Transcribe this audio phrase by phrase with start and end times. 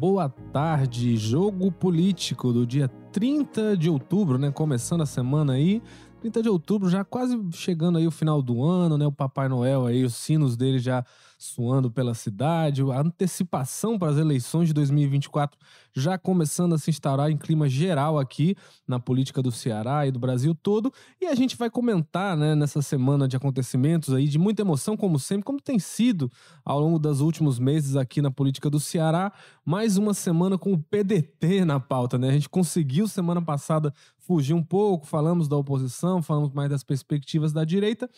[0.00, 1.14] boa tarde.
[1.18, 4.50] Jogo político do dia 30 de outubro, né?
[4.50, 5.82] Começando a semana aí.
[6.20, 9.06] 30 de outubro, já quase chegando aí o final do ano, né?
[9.06, 11.04] O Papai Noel aí, os sinos dele já
[11.38, 15.58] suando pela cidade, a antecipação para as eleições de 2024
[15.94, 18.54] já começando a se instaurar em clima geral aqui
[18.86, 20.92] na política do Ceará e do Brasil todo.
[21.20, 25.18] E a gente vai comentar, né, nessa semana de acontecimentos aí de muita emoção, como
[25.18, 26.30] sempre, como tem sido
[26.64, 29.32] ao longo dos últimos meses aqui na política do Ceará.
[29.64, 32.28] Mais uma semana com o PDT na pauta, né?
[32.28, 33.92] A gente conseguiu semana passada
[34.30, 38.08] fugir um pouco, falamos da oposição, falamos mais das perspectivas da direita,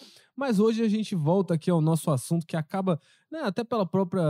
[0.43, 2.99] mas hoje a gente volta aqui ao nosso assunto que acaba,
[3.31, 4.25] né, até pela própria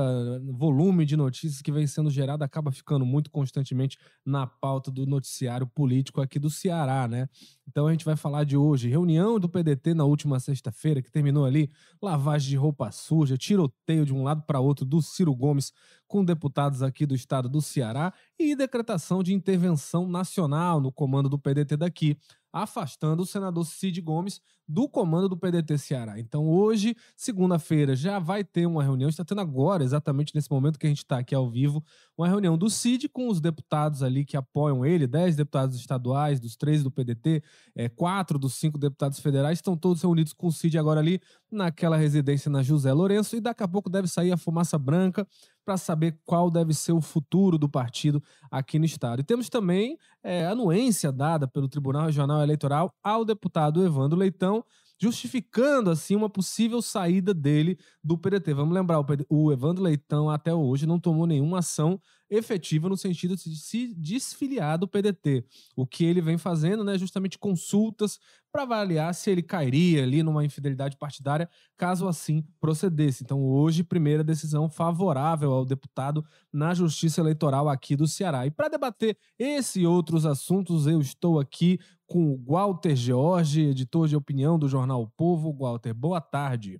[0.50, 5.66] volume de notícias que vem sendo gerado, acaba ficando muito constantemente na pauta do noticiário
[5.66, 7.30] político aqui do Ceará, né?
[7.66, 11.46] Então a gente vai falar de hoje, reunião do PDT na última sexta-feira, que terminou
[11.46, 11.70] ali,
[12.02, 15.72] lavagem de roupa suja, tiroteio de um lado para outro do Ciro Gomes
[16.06, 21.38] com deputados aqui do estado do Ceará e decretação de intervenção nacional no comando do
[21.38, 22.18] PDT daqui
[22.52, 26.18] afastando o senador Cid Gomes do comando do PDT Ceará.
[26.18, 30.86] Então, hoje, segunda-feira, já vai ter uma reunião, está tendo agora, exatamente nesse momento que
[30.86, 31.82] a gente está aqui ao vivo,
[32.22, 36.56] uma reunião do Cid com os deputados ali que apoiam ele, 10 deputados estaduais, dos
[36.56, 37.42] três do PDT,
[37.74, 41.96] é, quatro dos cinco deputados federais, estão todos reunidos com o Cid agora ali naquela
[41.96, 45.26] residência na José Lourenço, e daqui a pouco deve sair a fumaça branca
[45.64, 49.20] para saber qual deve ser o futuro do partido aqui no estado.
[49.20, 54.64] E temos também é, anuência dada pelo Tribunal Regional Eleitoral ao deputado Evandro Leitão,
[55.02, 58.54] justificando assim uma possível saída dele do PDT.
[58.54, 62.00] Vamos lembrar, o Evandro Leitão até hoje não tomou nenhuma ação
[62.30, 65.44] efetiva no sentido de se desfiliar do PDT.
[65.74, 68.20] O que ele vem fazendo, né, justamente consultas
[68.52, 73.24] para avaliar se ele cairia ali numa infidelidade partidária, caso assim procedesse.
[73.24, 78.46] Então, hoje, primeira decisão favorável ao deputado na Justiça Eleitoral aqui do Ceará.
[78.46, 81.78] E para debater esse e outros assuntos, eu estou aqui
[82.12, 85.50] com o Walter George, editor de opinião do jornal o Povo.
[85.50, 86.78] Walter, boa tarde.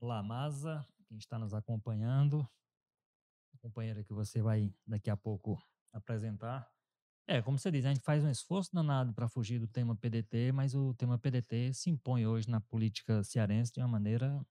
[0.00, 2.44] Olá, Maza, quem está nos acompanhando
[3.60, 6.68] companheira que você vai daqui a pouco apresentar.
[7.28, 10.50] É, como você diz, a gente faz um esforço danado para fugir do tema PDT,
[10.50, 14.44] mas o tema PDT se impõe hoje na política cearense de uma maneira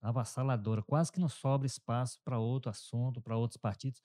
[0.00, 0.82] avassaladora.
[0.82, 4.00] Quase que não sobra espaço para outro assunto, para outros partidos.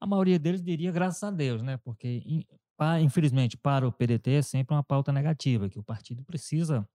[0.00, 1.76] A maioria deles diria graças a Deus, né?
[1.76, 2.44] Porque,
[3.00, 6.88] infelizmente, para o PDT é sempre uma pauta negativa, que o partido precisa.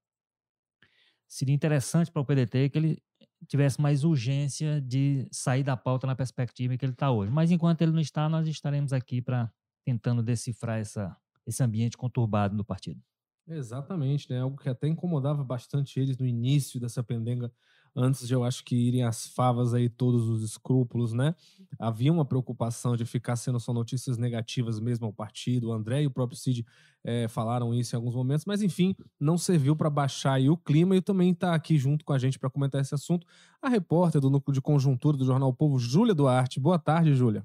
[1.28, 3.04] Seria interessante para o PDT que ele
[3.48, 7.32] tivesse mais urgência de sair da pauta na perspectiva que ele está hoje.
[7.32, 9.52] Mas enquanto ele não está, nós estaremos aqui para
[9.86, 11.16] tentando decifrar essa,
[11.46, 13.02] esse ambiente conturbado do partido.
[13.48, 14.42] Exatamente, né?
[14.42, 17.52] Algo que até incomodava bastante eles no início dessa pendenga
[17.98, 21.34] antes de eu acho que irem as favas aí todos os escrúpulos, né?
[21.80, 25.70] Havia uma preocupação de ficar sendo só notícias negativas mesmo ao partido.
[25.70, 26.64] O André e o próprio Cid
[27.04, 30.96] é, falaram isso em alguns momentos, mas enfim, não serviu para baixar aí o clima
[30.96, 33.26] e também está aqui junto com a gente para comentar esse assunto
[33.60, 36.60] a repórter do núcleo de conjuntura do jornal o Povo, Júlia Duarte.
[36.60, 37.44] Boa tarde, Júlia.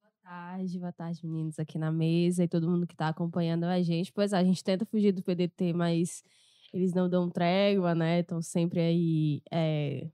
[0.00, 3.82] Boa tarde, boa tarde, meninos aqui na mesa e todo mundo que está acompanhando a
[3.82, 4.12] gente.
[4.12, 6.22] Pois é, a gente tenta fugir do PDT, mas
[6.72, 8.20] eles não dão trégua, né?
[8.20, 10.08] Estão sempre aí é,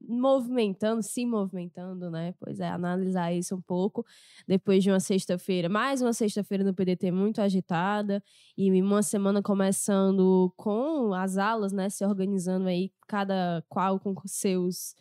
[0.00, 2.34] movimentando, se movimentando, né?
[2.38, 4.04] Pois é, analisar isso um pouco
[4.46, 8.22] depois de uma sexta-feira, mais uma sexta-feira no PDT muito agitada
[8.56, 11.88] e uma semana começando com as alas, né?
[11.88, 14.94] Se organizando aí, cada qual com seus,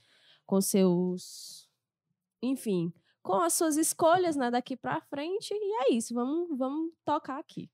[0.46, 1.68] com seus,
[2.42, 4.52] enfim, com as suas escolhas, né?
[4.52, 6.14] Daqui para frente e é isso.
[6.14, 7.70] Vamos, vamos tocar aqui.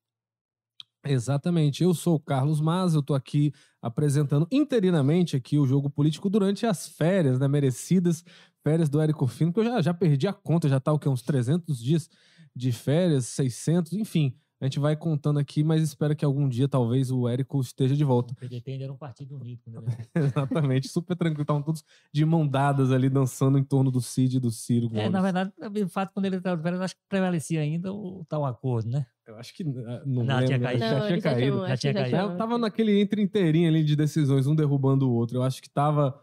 [1.06, 1.84] Exatamente.
[1.84, 3.52] Eu sou o Carlos Mas, eu estou aqui
[3.82, 8.24] apresentando interinamente aqui o jogo político durante as férias, né, merecidas
[8.64, 11.10] férias do Érico Fino, que eu já, já perdi a conta, já tá o que
[11.10, 12.08] uns 300 dias
[12.56, 14.36] de férias, 600, enfim.
[14.62, 18.04] A gente vai contando aqui, mas espero que algum dia talvez o Érico esteja de
[18.04, 18.32] volta.
[18.34, 19.60] O PDT ainda era um partido unido.
[19.66, 19.82] Né?
[20.14, 21.42] Exatamente, super tranquilo.
[21.42, 21.84] Estavam todos
[22.14, 25.06] de mão dadas ali, dançando em torno do Cid e do Ciro Gomes.
[25.06, 28.24] É, na verdade, o fato, quando ele estava de férias, acho que prevalecia ainda o
[28.30, 29.08] tal acordo, né?
[29.26, 30.80] Eu acho que ah, não, não lembro, tinha caído.
[30.80, 31.68] já tinha caído.
[31.68, 32.18] Já tinha caído.
[32.18, 35.38] Eu tava naquele entre inteirinho ali de decisões, um derrubando o outro.
[35.38, 36.16] Eu acho que tava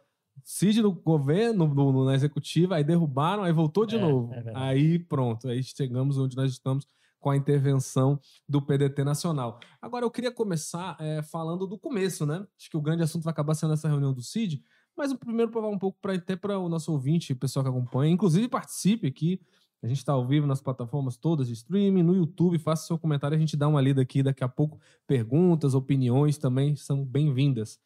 [0.45, 4.33] Cid no governo, no, no, na executiva, aí derrubaram, aí voltou de é, novo.
[4.33, 6.87] É aí pronto, aí chegamos onde nós estamos
[7.19, 9.59] com a intervenção do PDT Nacional.
[9.81, 12.47] Agora, eu queria começar é, falando do começo, né?
[12.59, 14.63] Acho que o grande assunto vai acabar sendo essa reunião do CID,
[14.97, 18.13] mas o primeiro para um pouco para até para o nosso ouvinte, pessoal que acompanha,
[18.13, 19.41] inclusive participe aqui
[19.83, 23.37] a gente está ao vivo nas plataformas todas de streaming, no YouTube, faça seu comentário,
[23.37, 24.81] a gente dá uma lida aqui daqui a pouco.
[25.07, 27.79] Perguntas, opiniões também são bem-vindas.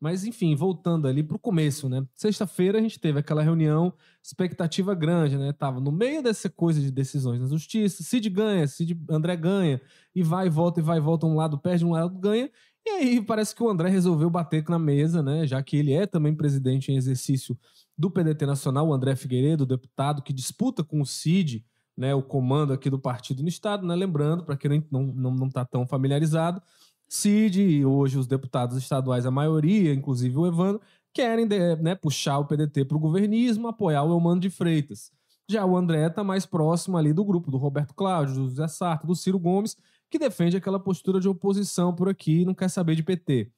[0.00, 2.02] Mas, enfim, voltando ali pro começo, né?
[2.14, 3.92] Sexta-feira a gente teve aquela reunião,
[4.22, 5.52] expectativa grande, né?
[5.52, 9.80] Tava no meio dessa coisa de decisões na justiça, Cid ganha, Cid André ganha,
[10.14, 12.50] e vai e volta, e vai e volta, um lado perde, um lado ganha.
[12.86, 15.46] E aí parece que o André resolveu bater na mesa, né?
[15.46, 17.58] Já que ele é também presidente em exercício
[17.96, 21.62] do PDT Nacional, o André Figueiredo, deputado que disputa com o Cid,
[21.94, 23.94] né, o comando aqui do partido no estado, né?
[23.94, 26.62] Lembrando, para quem não, não, não tá tão familiarizado,
[27.10, 30.80] Cid e hoje os deputados estaduais, a maioria, inclusive o Evandro,
[31.12, 31.44] querem
[31.80, 35.10] né, puxar o PDT para o governismo, apoiar o Eumano de Freitas.
[35.50, 39.08] Já o André está mais próximo ali do grupo do Roberto Cláudio, do José Sarto,
[39.08, 39.76] do Ciro Gomes,
[40.08, 43.50] que defende aquela postura de oposição por aqui e não quer saber de PT.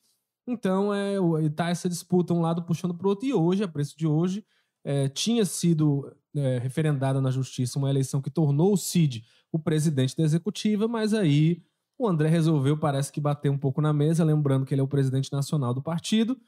[0.47, 1.17] Então, é,
[1.55, 3.27] tá essa disputa, um lado puxando para o outro.
[3.27, 4.45] E hoje, a preço de hoje,
[4.83, 9.23] é, tinha sido é, referendada na justiça uma eleição que tornou o Cid
[9.53, 11.63] o presidente da executiva, mas aí
[12.03, 14.89] o André resolveu, parece que, bater um pouco na mesa, lembrando que ele é o
[14.89, 16.39] presidente nacional do partido,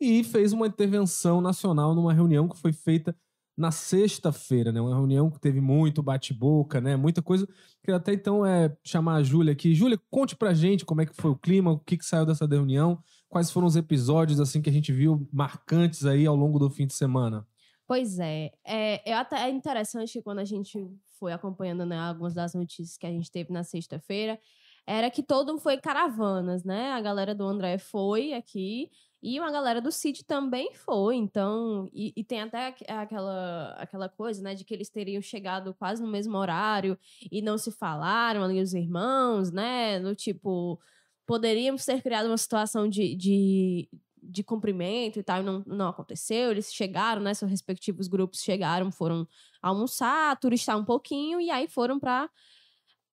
[0.00, 3.14] e fez uma intervenção nacional numa reunião que foi feita
[3.56, 4.80] na sexta-feira, né?
[4.80, 6.96] Uma reunião que teve muito bate-boca, né?
[6.96, 7.46] Muita coisa.
[7.82, 9.74] Queria até então é, chamar a Júlia aqui.
[9.74, 12.46] Júlia, conte pra gente como é que foi o clima, o que, que saiu dessa
[12.46, 16.70] reunião, quais foram os episódios assim que a gente viu marcantes aí ao longo do
[16.70, 17.46] fim de semana.
[17.86, 22.54] Pois é, é, é até interessante que quando a gente foi acompanhando né, algumas das
[22.54, 24.38] notícias que a gente teve na sexta-feira,
[24.86, 26.92] era que todo foi caravanas, né?
[26.92, 28.90] A galera do André foi aqui
[29.22, 31.16] e uma galera do Cid também foi.
[31.16, 36.02] Então, e, e, tem até aquela, aquela coisa, né, de que eles teriam chegado quase
[36.02, 36.98] no mesmo horário
[37.30, 39.98] e não se falaram ali os irmãos, né?
[39.98, 40.80] No tipo,
[41.26, 43.88] poderíamos ter criado uma situação de, de,
[44.22, 46.50] de cumprimento e tal, e não, não aconteceu.
[46.50, 47.34] Eles chegaram, né?
[47.34, 49.28] Seus respectivos grupos chegaram, foram
[49.60, 52.30] almoçar, turistar um pouquinho e aí foram para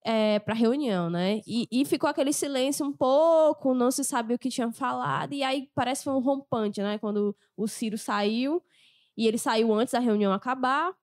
[0.09, 1.42] é, para reunião, né?
[1.45, 5.44] E, e, ficou aquele silêncio um pouco, não se sabia o que tinham falado, e
[5.44, 6.98] aí parece que foi um rompante, né?
[6.98, 8.63] Quando o Ciro saiu,
[9.18, 10.94] e ele saiu antes da reunião acabar.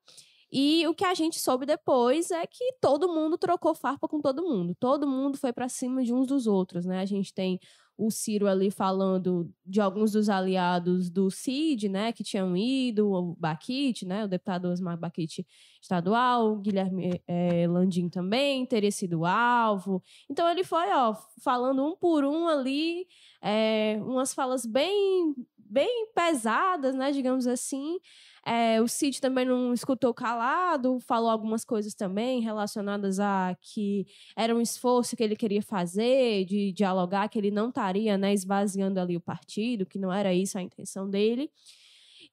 [0.51, 4.43] E o que a gente soube depois é que todo mundo trocou farpa com todo
[4.43, 4.75] mundo.
[4.81, 7.01] Todo mundo foi para cima de uns dos outros, né?
[7.01, 7.61] A gente tem
[7.97, 13.37] o Ciro ali falando de alguns dos aliados do CID, né, que tinham ido, o
[13.37, 15.47] Baquite, né, o deputado Osmar Baquite
[15.81, 20.03] estadual, Guilherme é, Landim também teria sido alvo.
[20.29, 23.07] Então ele foi, ó, falando um por um ali,
[23.41, 25.35] é, umas falas bem,
[25.75, 27.99] bem pesadas, né, digamos assim,
[28.47, 34.07] é, o Cid também não escutou calado, falou algumas coisas também relacionadas a que
[34.37, 39.01] era um esforço que ele queria fazer, de dialogar, que ele não estaria né, esvaziando
[39.01, 41.51] ali o partido, que não era isso a intenção dele.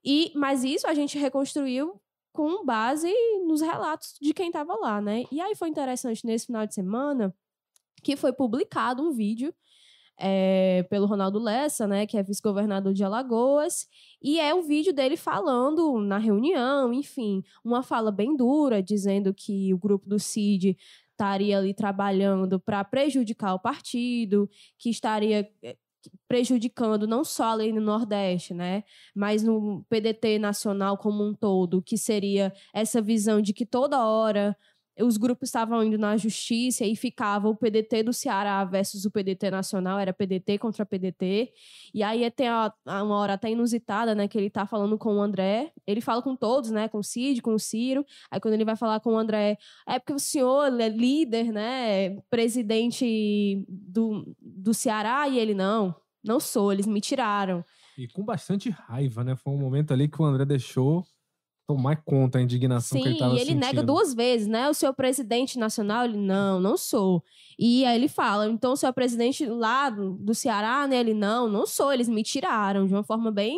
[0.06, 2.00] E, mas isso a gente reconstruiu
[2.32, 3.12] com base
[3.48, 5.24] nos relatos de quem estava lá, né?
[5.32, 7.34] E aí foi interessante nesse final de semana
[8.04, 9.54] que foi publicado um vídeo
[10.20, 13.88] é, pelo Ronaldo Lessa, né, que é vice-governador de Alagoas,
[14.22, 19.74] e é o vídeo dele falando na reunião, enfim, uma fala bem dura, dizendo que
[19.74, 20.78] o grupo do CID
[21.12, 25.78] estaria ali trabalhando para prejudicar o partido, que estaria eh,
[26.28, 28.84] prejudicando não só ali no Nordeste, né,
[29.16, 34.56] mas no PDT nacional como um todo, que seria essa visão de que toda hora
[35.00, 39.50] os grupos estavam indo na justiça e ficava o PDT do Ceará versus o PDT
[39.50, 41.52] nacional, era PDT contra PDT.
[41.94, 42.48] E aí tem
[42.86, 45.72] uma hora até inusitada, né, que ele tá falando com o André.
[45.88, 48.06] Ele fala com todos, né, com o Cid, com o Ciro.
[48.30, 52.18] Aí quando ele vai falar com o André, é porque o senhor é líder, né,
[52.30, 57.64] presidente do, do Ceará, e ele não, não sou, eles me tiraram.
[57.98, 59.36] E com bastante raiva, né?
[59.36, 61.06] Foi um momento ali que o André deixou
[61.76, 63.46] tomar conta a indignação Sim, que ele estava sentindo.
[63.48, 64.70] Sim, e ele nega duas vezes, né?
[64.70, 67.24] O seu presidente nacional, ele, não, não sou.
[67.58, 71.00] E aí ele fala, então o seu presidente lá do, do Ceará, né?
[71.00, 73.58] Ele, não, não sou, eles me tiraram de uma forma bem...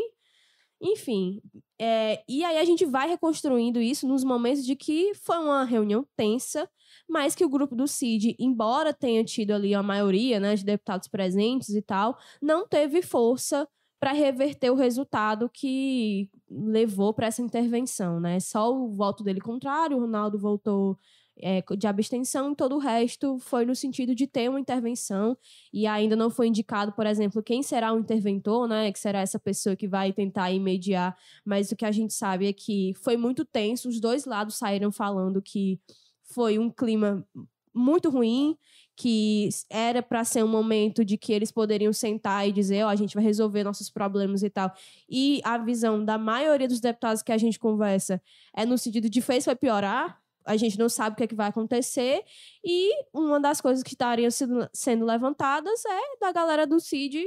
[0.85, 1.41] Enfim,
[1.79, 6.05] é, e aí a gente vai reconstruindo isso nos momentos de que foi uma reunião
[6.13, 6.69] tensa,
[7.09, 11.07] mas que o grupo do CID, embora tenha tido ali a maioria né, de deputados
[11.07, 13.65] presentes e tal, não teve força
[14.03, 18.37] para reverter o resultado que levou para essa intervenção, né?
[18.37, 20.99] Só o voto dele contrário, o Ronaldo voltou
[21.37, 25.37] é, de abstenção e todo o resto foi no sentido de ter uma intervenção
[25.71, 28.91] e ainda não foi indicado, por exemplo, quem será o interventor, né?
[28.91, 31.17] Que será essa pessoa que vai tentar mediar.
[31.45, 34.91] Mas o que a gente sabe é que foi muito tenso, os dois lados saíram
[34.91, 35.79] falando que
[36.25, 37.25] foi um clima
[37.73, 38.57] muito ruim
[39.03, 42.89] que era para ser um momento de que eles poderiam sentar e dizer, ó, oh,
[42.89, 44.73] a gente vai resolver nossos problemas e tal.
[45.09, 48.21] E a visão da maioria dos deputados que a gente conversa
[48.55, 51.35] é no sentido de fez vai piorar, a gente não sabe o que, é que
[51.35, 52.23] vai acontecer.
[52.63, 57.25] E uma das coisas que estariam sendo, sendo levantadas é da galera do CID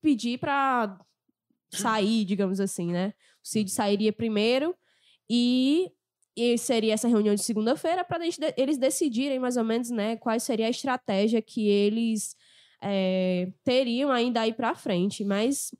[0.00, 0.98] pedir para
[1.70, 3.12] sair, digamos assim, né?
[3.44, 4.74] O Cid sairia primeiro
[5.28, 5.92] e,
[6.36, 8.24] e seria essa reunião de segunda-feira para
[8.56, 12.36] eles decidirem mais ou menos, né, qual seria a estratégia que eles
[12.82, 15.24] é, teriam ainda aí para frente.
[15.24, 15.74] Mas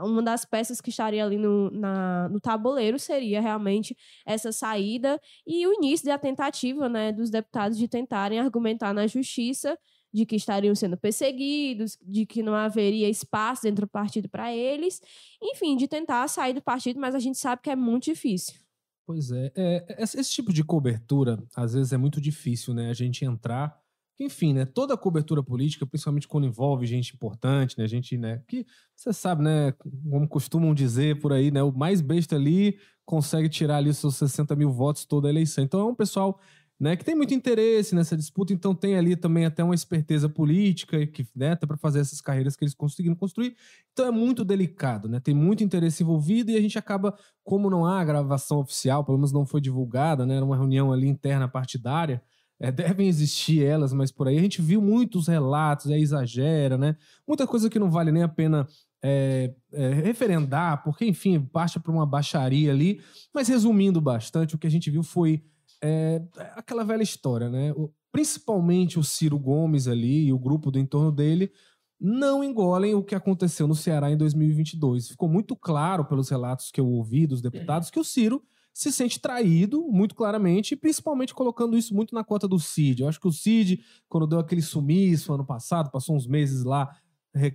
[0.00, 3.96] uma das peças que estaria ali no, na, no tabuleiro seria realmente
[4.26, 9.78] essa saída e o início da tentativa né, dos deputados de tentarem argumentar na justiça
[10.12, 15.00] de que estariam sendo perseguidos, de que não haveria espaço dentro do partido para eles,
[15.42, 18.63] enfim, de tentar sair do partido, mas a gente sabe que é muito difícil.
[19.06, 22.88] Pois é, é esse tipo de cobertura, às vezes é muito difícil, né?
[22.90, 23.78] A gente entrar
[24.18, 29.12] enfim, né, toda cobertura política, principalmente quando envolve gente importante, né, gente, né, que você
[29.12, 33.92] sabe, né, como costumam dizer por aí, né, o mais besta ali consegue tirar ali
[33.92, 35.64] seus 60 mil votos toda a eleição.
[35.64, 36.40] Então é um pessoal,
[36.84, 41.06] né, que tem muito interesse nessa disputa, então tem ali também até uma esperteza política,
[41.06, 43.56] que, né, para fazer essas carreiras que eles conseguiram construir.
[43.90, 47.86] Então é muito delicado, né, tem muito interesse envolvido e a gente acaba, como não
[47.86, 52.22] há gravação oficial, pelo menos não foi divulgada, né, era uma reunião ali interna partidária,
[52.60, 56.96] é, devem existir elas, mas por aí a gente viu muitos relatos, é exagera, né?
[57.26, 58.68] Muita coisa que não vale nem a pena
[59.02, 63.00] é, é, referendar, porque, enfim, parte para uma baixaria ali.
[63.34, 65.42] Mas resumindo bastante, o que a gente viu foi
[65.86, 66.22] é,
[66.54, 67.72] aquela velha história, né?
[67.72, 71.52] O, principalmente o Ciro Gomes ali e o grupo do entorno dele
[72.00, 75.08] não engolem o que aconteceu no Ceará em 2022.
[75.08, 79.20] Ficou muito claro pelos relatos que eu ouvi dos deputados que o Ciro se sente
[79.20, 83.02] traído, muito claramente, principalmente colocando isso muito na conta do Cid.
[83.02, 86.90] Eu acho que o Cid, quando deu aquele sumiço ano passado, passou uns meses lá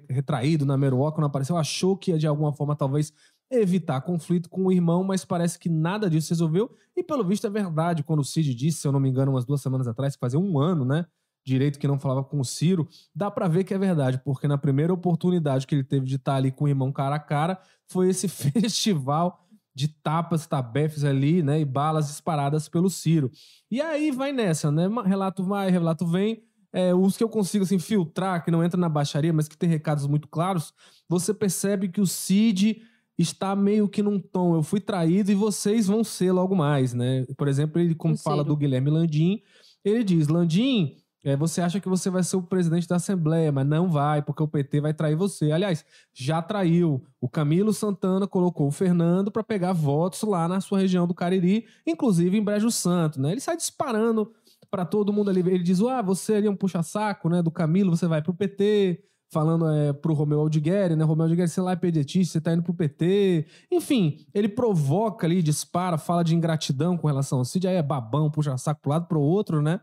[0.10, 3.14] retraído na Meruoca, quando apareceu, achou que ia de alguma forma talvez
[3.52, 6.76] evitar conflito com o irmão, mas parece que nada disso resolveu.
[6.96, 9.46] E pelo visto é verdade, quando o Cid disse, se eu não me engano, umas
[9.46, 11.06] duas semanas atrás, que fazia um ano, né?
[11.46, 14.58] Direito que não falava com o Ciro, dá para ver que é verdade, porque na
[14.58, 18.10] primeira oportunidade que ele teve de estar ali com o irmão cara a cara, foi
[18.10, 19.40] esse festival
[19.74, 21.60] de tapas, tabefes ali, né?
[21.60, 23.32] E balas disparadas pelo Ciro.
[23.72, 24.88] E aí vai nessa, né?
[25.06, 26.44] Relato vai, relato vem.
[26.72, 29.68] É, os que eu consigo assim, filtrar, que não entra na baixaria, mas que tem
[29.68, 30.72] recados muito claros,
[31.08, 32.82] você percebe que o Cid
[33.22, 37.26] está meio que num tom, eu fui traído e vocês vão ser logo mais, né?
[37.38, 39.42] Por exemplo, ele, como fala do Guilherme Landim,
[39.84, 43.68] ele diz, Landim, é, você acha que você vai ser o presidente da Assembleia, mas
[43.68, 45.52] não vai, porque o PT vai trair você.
[45.52, 45.84] Aliás,
[46.14, 47.04] já traiu.
[47.20, 51.66] O Camilo Santana colocou o Fernando para pegar votos lá na sua região do Cariri,
[51.86, 53.20] inclusive em Brejo Santo.
[53.22, 53.34] Né?
[53.34, 54.32] Ele sai disparando
[54.72, 55.42] para todo mundo ali.
[55.42, 59.04] Ele diz: Ah, você ali é um puxa-saco né, do Camilo, você vai pro PT.
[59.32, 61.04] Falando é, pro Romeu Aldigueri, né?
[61.04, 63.46] Romeu Aldigueri, você lá é pedetista, você tá indo pro PT.
[63.72, 67.68] Enfim, ele provoca ali, dispara, fala de ingratidão com relação ao Cid.
[67.68, 69.80] Aí é babão, puxa-saco pro lado pro outro, né?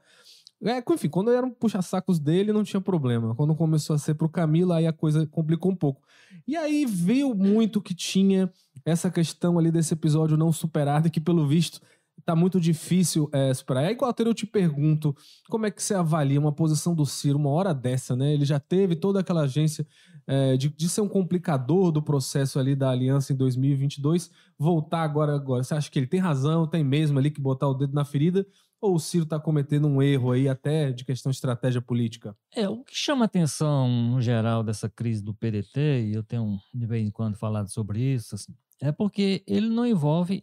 [0.64, 3.34] É, enfim, quando eram puxa-sacos dele, não tinha problema.
[3.34, 6.02] Quando começou a ser pro Camilo, aí a coisa complicou um pouco.
[6.46, 8.50] E aí veio muito que tinha
[8.84, 11.80] essa questão ali desse episódio não superado, que pelo visto
[12.26, 13.84] tá muito difícil é, superar.
[13.84, 15.16] Aí, Gualter, eu te pergunto,
[15.48, 18.34] como é que você avalia uma posição do Ciro uma hora dessa, né?
[18.34, 19.86] Ele já teve toda aquela agência
[20.26, 24.28] é, de, de ser um complicador do processo ali da aliança em 2022,
[24.58, 25.62] voltar agora, agora.
[25.62, 28.44] Você acha que ele tem razão, tem mesmo ali que botar o dedo na ferida?
[28.80, 32.36] Ou o Ciro está cometendo um erro aí até de questão de estratégia política?
[32.52, 36.86] É, o que chama atenção no geral dessa crise do PDT, e eu tenho de
[36.86, 38.52] vez em quando falado sobre isso, assim,
[38.82, 40.42] é porque ele não envolve,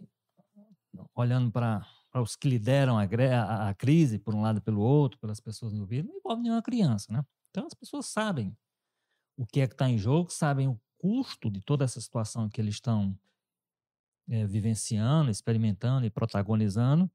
[1.15, 1.85] olhando para
[2.15, 5.73] os que lideram a, a, a, crise, por um lado e pelo outro, pelas pessoas
[5.73, 7.25] envolvidas, não envolve nenhuma criança, né?
[7.49, 8.55] Então as pessoas sabem
[9.37, 12.61] o que é que está em jogo, sabem o custo de toda essa situação que
[12.61, 13.17] eles estão
[14.29, 17.09] é, vivenciando, experimentando e protagonizando,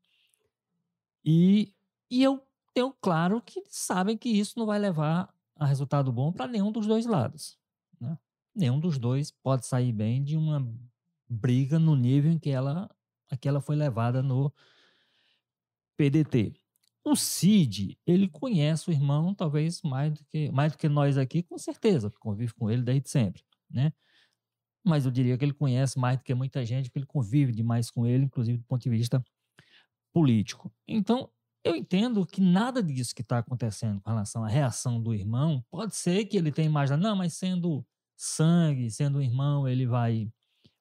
[1.25, 1.75] e,
[2.11, 2.42] e eu
[2.73, 6.87] tenho claro que sabem que isso não vai levar a resultado bom para nenhum dos
[6.87, 7.58] dois lados.
[8.00, 8.16] Né?
[8.54, 10.66] Nenhum dos dois pode sair bem de uma
[11.28, 12.88] briga no nível em que ela,
[13.37, 14.52] que ela foi levada no
[15.97, 16.54] PDT.
[17.04, 21.42] O Cid, ele conhece o irmão talvez mais do que, mais do que nós aqui,
[21.42, 23.92] com certeza, convive com ele desde sempre, né?
[24.85, 27.90] Mas eu diria que ele conhece mais do que muita gente, porque ele convive demais
[27.90, 29.23] com ele, inclusive do ponto de vista
[30.12, 30.73] político.
[30.87, 31.30] Então,
[31.64, 35.97] eu entendo que nada disso que está acontecendo com relação à reação do irmão, pode
[35.97, 37.85] ser que ele tenha imaginado, não, mas sendo
[38.16, 40.30] sangue, sendo irmão, ele vai,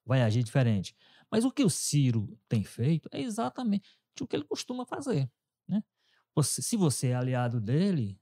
[0.04, 0.94] vai agir diferente.
[1.30, 3.88] Mas o que o Ciro tem feito é exatamente
[4.20, 5.30] o que ele costuma fazer.
[5.66, 5.82] Né?
[6.34, 8.20] Você, se você é aliado dele,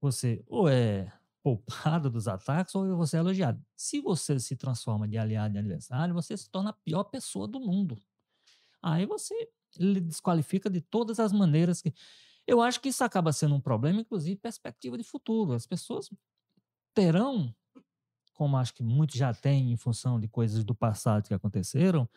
[0.00, 3.64] você ou é poupado dos ataques ou você é elogiado.
[3.76, 7.60] Se você se transforma de aliado em adversário, você se torna a pior pessoa do
[7.60, 8.00] mundo.
[8.82, 9.34] Aí você
[9.78, 11.92] ele desqualifica de todas as maneiras que.
[12.46, 15.52] Eu acho que isso acaba sendo um problema, inclusive perspectiva de futuro.
[15.52, 16.08] As pessoas
[16.94, 17.54] terão
[18.36, 22.08] como acho que muitos já têm em função de coisas do passado que aconteceram,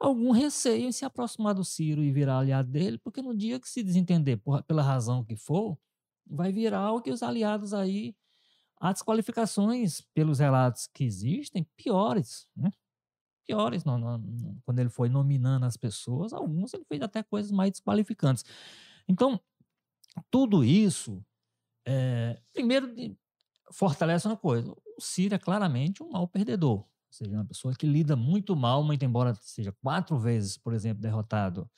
[0.00, 3.68] algum receio em se aproximar do Ciro e virar aliado dele, porque no dia que
[3.68, 5.78] se desentender, por, pela razão que for,
[6.26, 8.16] vai virar o que os aliados aí.
[8.80, 12.70] Há desqualificações pelos relatos que existem piores, né?
[13.46, 17.52] Piores, não, não, não, quando ele foi nominando as pessoas, alguns ele fez até coisas
[17.52, 18.44] mais desqualificantes.
[19.06, 19.38] Então,
[20.30, 21.24] tudo isso,
[21.86, 22.94] é, primeiro,
[23.72, 26.80] fortalece uma coisa: o Ciro é claramente um mau perdedor.
[26.80, 31.00] Ou seja, uma pessoa que lida muito mal, muito embora seja quatro vezes, por exemplo,
[31.00, 31.70] derrotado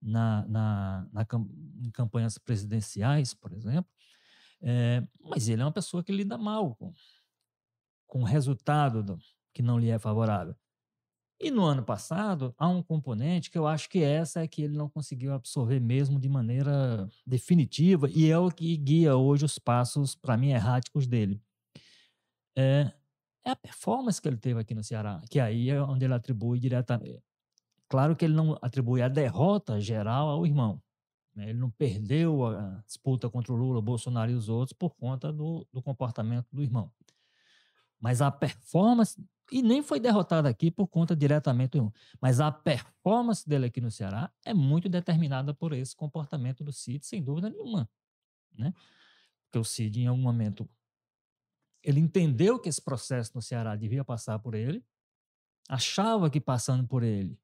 [0.00, 1.26] na, na, na
[1.84, 3.90] em campanhas presidenciais, por exemplo,
[4.62, 6.92] é, mas ele é uma pessoa que lida mal com,
[8.06, 9.18] com o resultado do,
[9.52, 10.54] que não lhe é favorável.
[11.42, 14.76] E no ano passado, há um componente que eu acho que essa é que ele
[14.76, 20.14] não conseguiu absorver mesmo de maneira definitiva, e é o que guia hoje os passos,
[20.14, 21.40] para mim, erráticos dele.
[22.54, 22.92] É,
[23.42, 26.60] é a performance que ele teve aqui no Ceará, que aí é onde ele atribui
[26.60, 27.22] diretamente.
[27.88, 30.80] Claro que ele não atribui a derrota geral ao irmão.
[31.34, 31.48] Né?
[31.48, 35.66] Ele não perdeu a disputa contra o Lula, Bolsonaro e os outros por conta do,
[35.72, 36.92] do comportamento do irmão.
[37.98, 43.48] Mas a performance, e nem foi derrotado aqui por conta diretamente do mas a performance
[43.48, 47.88] dele aqui no Ceará é muito determinada por esse comportamento do Cid, sem dúvida nenhuma.
[48.56, 48.72] Né?
[49.44, 50.68] Porque o Cid, em algum momento,
[51.82, 54.84] ele entendeu que esse processo no Ceará devia passar por ele,
[55.68, 57.38] achava que passando por ele,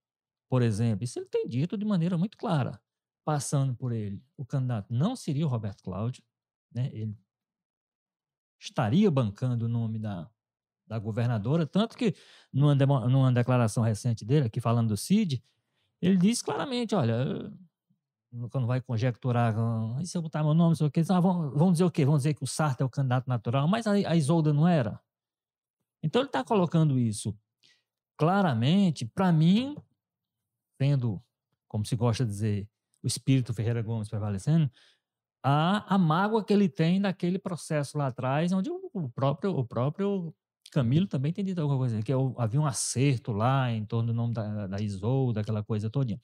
[0.48, 2.80] por exemplo, isso ele tem dito de maneira muito clara,
[3.24, 6.22] passando por ele, o candidato não seria o Roberto Cláudio,
[6.70, 6.90] né?
[6.92, 7.16] ele
[8.58, 10.30] estaria bancando o nome da,
[10.86, 12.14] da governadora, tanto que
[12.52, 12.74] numa,
[13.08, 15.42] numa declaração recente dele, aqui falando do CID,
[16.00, 17.50] ele disse claramente, olha,
[18.50, 21.50] quando vai conjecturar, ah, e se eu botar meu nome, sei o quê, ah, vão,
[21.50, 22.04] vão dizer o quê?
[22.04, 25.00] Vão dizer que o Sartre é o candidato natural, mas a, a Isolda não era.
[26.02, 27.36] Então ele está colocando isso
[28.16, 29.76] claramente, para mim,
[30.78, 31.22] tendo,
[31.68, 32.68] como se gosta de dizer,
[33.02, 34.70] o espírito Ferreira Gomes prevalecendo,
[35.42, 40.34] a, a mágoa que ele tem daquele processo lá atrás, onde o próprio, o próprio
[40.76, 44.14] Camilo também tem dito alguma coisa, que é havia um acerto lá em torno do
[44.14, 46.20] nome da, da Isolda, daquela coisa toda.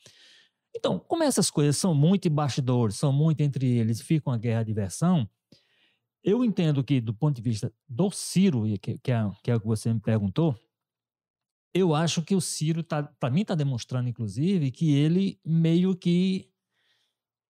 [0.76, 4.74] Então, como essas coisas são muito bastidores, são muito entre eles, fica uma guerra de
[4.74, 5.26] versão,
[6.22, 9.60] eu entendo que, do ponto de vista do Ciro, que, que, é, que é o
[9.60, 10.54] que você me perguntou,
[11.74, 16.50] eu acho que o Ciro, tá, para mim, está demonstrando, inclusive, que ele meio que.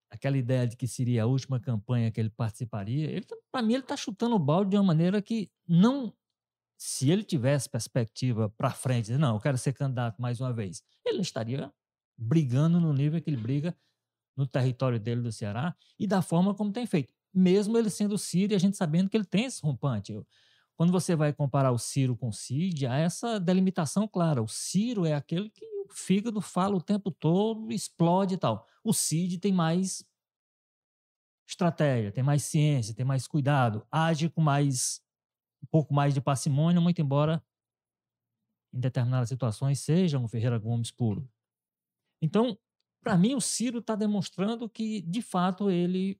[0.09, 3.83] Aquela ideia de que seria a última campanha que ele participaria, tá, para mim, ele
[3.83, 6.13] está chutando o balde de uma maneira que não
[6.85, 11.21] se ele tivesse perspectiva para frente, não, eu quero ser candidato mais uma vez, ele
[11.21, 11.73] estaria
[12.17, 13.73] brigando no nível que ele briga
[14.35, 17.13] no território dele do Ceará e da forma como tem feito.
[17.33, 20.13] Mesmo ele sendo Ciro e a gente sabendo que ele tem esse rompante.
[20.75, 24.43] Quando você vai comparar o Ciro com o Cid, há essa delimitação clara.
[24.43, 28.67] O Ciro é aquele que o fígado fala o tempo todo, explode e tal.
[28.83, 30.05] O Cid tem mais
[31.47, 35.02] estratégia, tem mais ciência, tem mais cuidado, age com mais
[35.63, 37.41] um pouco mais de parcimônia, muito embora
[38.73, 41.29] em determinadas situações seja um Ferreira Gomes puro.
[42.21, 42.57] Então,
[43.01, 46.19] para mim, o Ciro está demonstrando que, de fato, ele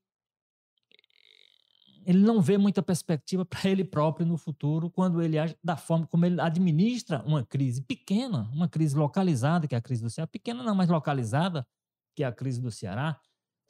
[2.06, 6.06] ele não vê muita perspectiva para ele próprio no futuro quando ele age da forma
[6.06, 10.27] como ele administra uma crise pequena, uma crise localizada, que é a crise do Ceará,
[10.27, 11.65] pequena não, mas localizada,
[12.13, 13.19] que é a crise do Ceará.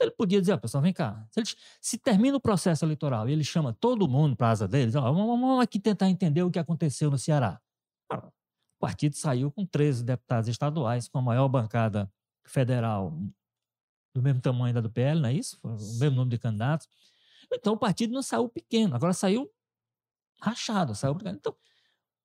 [0.04, 3.74] Ele podia dizer, pessoal, vem cá, se, se, termina o processo eleitoral e ele chama
[3.74, 7.10] todo mundo para a asa deles, ó, vamos, vamos aqui tentar entender o que aconteceu
[7.10, 7.60] no Ceará.
[8.12, 12.12] O partido saiu com 13 deputados estaduais, com a maior bancada
[12.46, 13.18] federal
[14.14, 15.58] do mesmo tamanho da do PL, não é isso?
[15.64, 16.88] O mesmo número de candidatos.
[17.52, 19.50] Então o partido não saiu pequeno, agora saiu
[20.40, 21.56] rachado, saiu Então,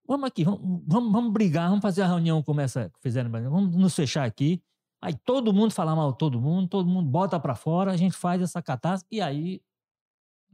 [0.06, 3.76] vamos aqui, vamos, vamos, vamos brigar, vamos fazer a reunião como essa que fizeram, vamos
[3.76, 4.62] nos fechar aqui.
[5.00, 8.16] Aí todo mundo fala mal de todo mundo, todo mundo bota para fora, a gente
[8.16, 9.62] faz essa catástrofe e aí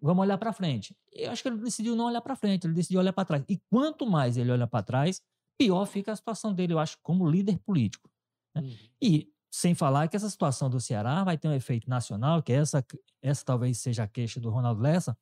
[0.00, 0.94] vamos olhar para frente.
[1.12, 3.44] Eu acho que ele decidiu não olhar para frente, ele decidiu olhar para trás.
[3.48, 5.22] E quanto mais ele olha para trás,
[5.59, 8.11] pior fica a situação dele, eu acho, como líder político.
[8.54, 8.62] Né?
[8.62, 8.76] Uhum.
[9.00, 12.85] E sem falar que essa situação do Ceará vai ter um efeito nacional, que essa,
[13.22, 15.16] essa talvez seja a queixa do Ronaldo Lessa,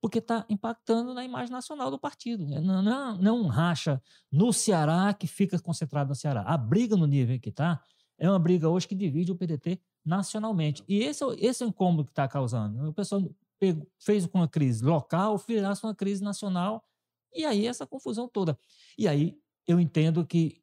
[0.00, 2.46] porque está impactando na imagem nacional do partido.
[2.46, 2.60] Né?
[2.60, 6.42] Não, não, não um racha no Ceará que fica concentrado no Ceará.
[6.42, 7.82] A briga no nível que está
[8.18, 10.84] é uma briga hoje que divide o PDT nacionalmente.
[10.88, 12.88] E esse, é esse é o incômodo que está causando.
[12.88, 13.22] O pessoal
[13.58, 16.84] pegou, fez com uma crise local, fez uma crise nacional,
[17.34, 18.58] e aí essa confusão toda.
[18.98, 20.62] E aí eu entendo que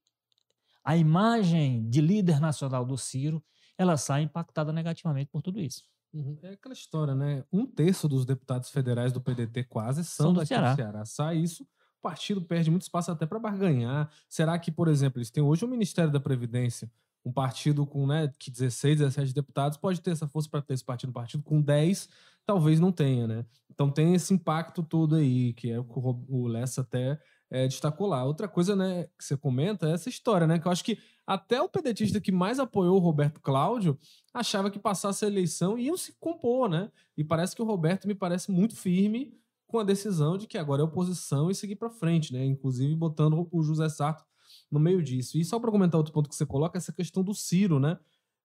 [0.83, 3.43] a imagem de líder nacional do Ciro,
[3.77, 5.83] ela sai impactada negativamente por tudo isso.
[6.13, 6.37] Uhum.
[6.43, 7.43] É aquela história, né?
[7.51, 10.71] Um terço dos deputados federais do PDT quase são, são do, Ceará.
[10.71, 11.05] do Ceará.
[11.05, 11.65] Sai isso
[12.01, 14.09] o partido perde muito espaço até para barganhar.
[14.27, 16.91] Será que, por exemplo, eles têm hoje o Ministério da Previdência,
[17.23, 20.83] um partido com né, que 16, 17 deputados pode ter essa força para ter esse
[20.83, 22.09] partido, um partido com 10
[22.45, 23.45] talvez não tenha, né?
[23.69, 28.07] Então tem esse impacto todo aí, que é o que o Lessa até é, destacou
[28.07, 28.23] lá.
[28.23, 30.59] Outra coisa, né, que você comenta é essa história, né?
[30.59, 33.97] Que eu acho que até o pedetista que mais apoiou o Roberto Cláudio
[34.33, 36.91] achava que passasse a eleição iam se compor, né?
[37.17, 39.33] E parece que o Roberto me parece muito firme
[39.67, 42.43] com a decisão de que agora é oposição e seguir para frente, né?
[42.45, 44.25] Inclusive botando o José Sarto
[44.71, 45.37] no meio disso.
[45.37, 47.97] E só para comentar outro ponto que você coloca, essa questão do Ciro, né?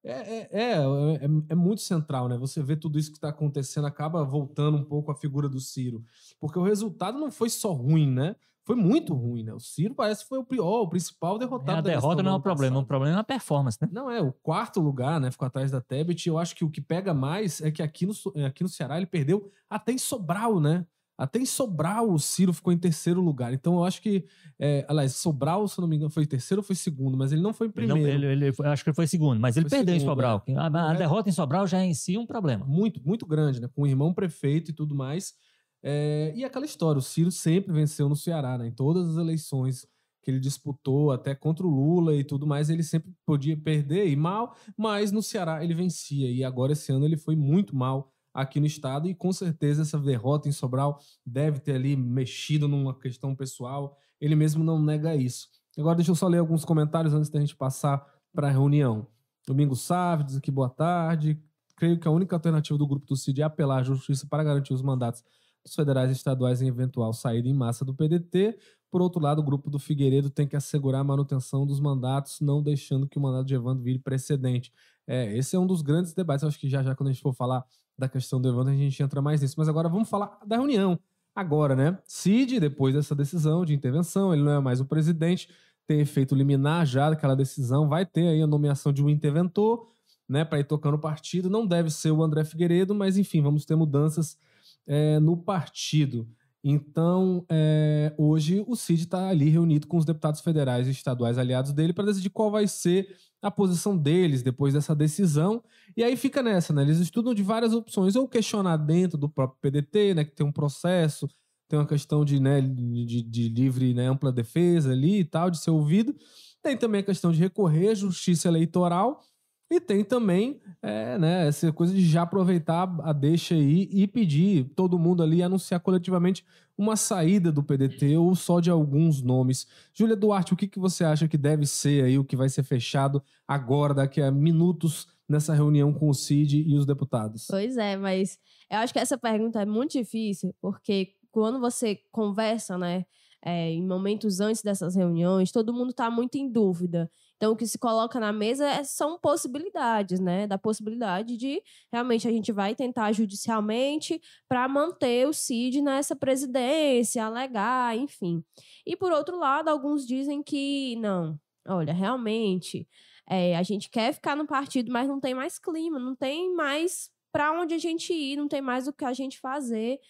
[0.04, 2.36] É, é, é, é, é, muito central, né?
[2.38, 6.04] Você vê tudo isso que está acontecendo, acaba voltando um pouco a figura do Ciro.
[6.38, 8.36] Porque o resultado não foi só ruim, né?
[8.64, 9.54] Foi muito ruim, né?
[9.54, 11.88] O Ciro parece que foi o pior, o principal derrotado.
[11.88, 13.88] É, a derrota não é o problema, o problema é a performance, né?
[13.92, 15.30] Não, é o quarto lugar, né?
[15.30, 16.28] Ficou atrás da Tebet.
[16.28, 18.12] Eu acho que o que pega mais é que aqui no,
[18.44, 20.84] aqui no Ceará ele perdeu até em Sobral, né?
[21.18, 23.52] Até em Sobral o Ciro ficou em terceiro lugar.
[23.52, 24.24] Então eu acho que.
[24.58, 27.54] É, aliás, Sobral, se não me engano, foi terceiro ou foi segundo, mas ele não
[27.54, 27.98] foi em primeiro.
[28.00, 30.08] Ele, não, ele, ele foi, acho que ele foi segundo, mas ele foi perdeu segundo,
[30.08, 30.44] em Sobral.
[30.46, 30.54] É.
[30.56, 30.96] A, a é.
[30.98, 32.64] derrota em Sobral já é em si um problema.
[32.66, 33.68] Muito, muito grande, né?
[33.74, 35.34] Com o irmão prefeito e tudo mais.
[35.82, 38.66] É, e aquela história, o Ciro sempre venceu no Ceará, né?
[38.66, 39.86] Em todas as eleições
[40.22, 44.16] que ele disputou, até contra o Lula e tudo mais, ele sempre podia perder e
[44.16, 46.28] mal, mas no Ceará ele vencia.
[46.28, 49.98] E agora esse ano ele foi muito mal aqui no estado e com certeza essa
[49.98, 53.96] derrota em Sobral deve ter ali mexido numa questão pessoal.
[54.20, 55.48] Ele mesmo não nega isso.
[55.78, 59.06] Agora deixa eu só ler alguns comentários antes da gente passar para a reunião.
[59.46, 61.40] Domingo Sávio diz aqui boa tarde.
[61.76, 64.74] Creio que a única alternativa do grupo do CID é apelar à justiça para garantir
[64.74, 65.24] os mandatos
[65.64, 68.58] dos federais e estaduais em eventual saída em massa do PDT.
[68.90, 72.62] Por outro lado, o grupo do Figueiredo tem que assegurar a manutenção dos mandatos, não
[72.62, 74.72] deixando que o mandato de Evandro vire precedente.
[75.06, 76.44] É, esse é um dos grandes debates.
[76.44, 77.64] Acho que já já, quando a gente for falar
[77.98, 79.54] da questão do Evandro, a gente entra mais nisso.
[79.58, 80.98] Mas agora vamos falar da reunião.
[81.34, 81.98] Agora, né?
[82.06, 85.50] Cid, depois dessa decisão de intervenção, ele não é mais o presidente,
[85.86, 89.86] tem efeito liminar já daquela decisão, vai ter aí a nomeação de um interventor,
[90.28, 91.50] né, para ir tocando o partido.
[91.50, 94.38] Não deve ser o André Figueiredo, mas enfim, vamos ter mudanças
[94.86, 96.26] é, no partido.
[96.64, 101.72] Então, é, hoje o Cid está ali reunido com os deputados federais e estaduais aliados
[101.72, 103.14] dele para decidir qual vai ser
[103.46, 105.62] a posição deles depois dessa decisão.
[105.96, 106.82] E aí fica nessa, né?
[106.82, 110.24] Eles estudam de várias opções, ou questionar dentro do próprio PDT, né?
[110.24, 111.28] Que tem um processo,
[111.68, 115.58] tem uma questão de, né, de, de livre, né, ampla defesa ali e tal, de
[115.58, 116.14] ser ouvido.
[116.62, 119.20] Tem também a questão de recorrer à justiça eleitoral.
[119.68, 124.70] E tem também é, né, essa coisa de já aproveitar a deixa aí e pedir
[124.76, 126.44] todo mundo ali anunciar coletivamente
[126.76, 129.66] uma saída do PDT ou só de alguns nomes.
[129.94, 132.62] Júlia Duarte, o que, que você acha que deve ser aí o que vai ser
[132.62, 137.46] fechado agora, daqui a minutos, nessa reunião com o CID e os deputados?
[137.48, 138.38] Pois é, mas
[138.70, 143.04] eu acho que essa pergunta é muito difícil, porque quando você conversa, né,
[143.44, 147.10] é, em momentos antes dessas reuniões, todo mundo está muito em dúvida.
[147.36, 150.46] Então, o que se coloca na mesa é, são possibilidades, né?
[150.46, 157.24] Da possibilidade de realmente a gente vai tentar judicialmente para manter o CID nessa presidência,
[157.24, 158.42] alegar, enfim.
[158.86, 162.88] E por outro lado, alguns dizem que não, olha, realmente
[163.28, 167.10] é, a gente quer ficar no partido, mas não tem mais clima, não tem mais
[167.30, 170.00] para onde a gente ir, não tem mais o que a gente fazer.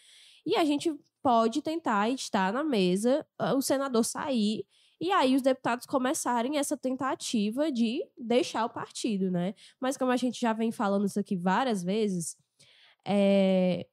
[0.44, 4.64] E a gente pode tentar estar na mesa, o senador sair
[5.00, 9.54] e aí os deputados começarem essa tentativa de deixar o partido, né?
[9.80, 12.36] Mas como a gente já vem falando isso aqui várias vezes,
[13.06, 13.86] é...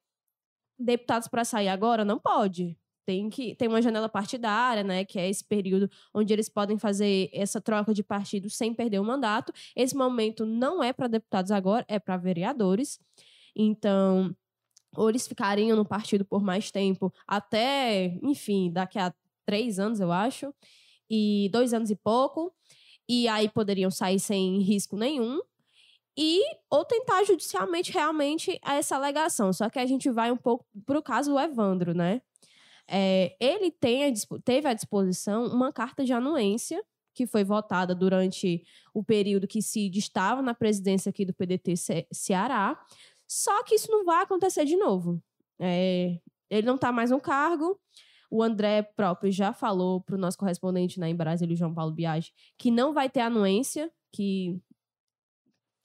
[0.79, 2.77] deputados para sair agora não pode.
[3.05, 5.03] Tem que tem uma janela partidária, né?
[5.03, 9.03] Que é esse período onde eles podem fazer essa troca de partido sem perder o
[9.03, 9.51] mandato.
[9.75, 12.97] Esse momento não é para deputados agora, é para vereadores.
[13.53, 14.33] Então,
[14.95, 19.13] ou eles ficariam no partido por mais tempo, até, enfim, daqui a
[19.45, 20.53] três anos, eu acho
[21.13, 22.51] e dois anos e pouco,
[23.07, 25.39] e aí poderiam sair sem risco nenhum,
[26.17, 29.53] e ou tentar judicialmente realmente essa alegação.
[29.53, 32.21] Só que a gente vai um pouco para o caso do Evandro, né?
[32.87, 38.63] É, ele tem a, teve à disposição uma carta de anuência que foi votada durante
[38.91, 42.79] o período que Cid estava na presidência aqui do PDT Ce Ceará.
[43.27, 45.21] Só que isso não vai acontecer de novo.
[45.59, 47.79] É, ele não está mais no cargo.
[48.33, 52.31] O André próprio já falou para o nosso correspondente na em Brasília, João Paulo Biagi,
[52.57, 54.59] que não vai ter anuência, que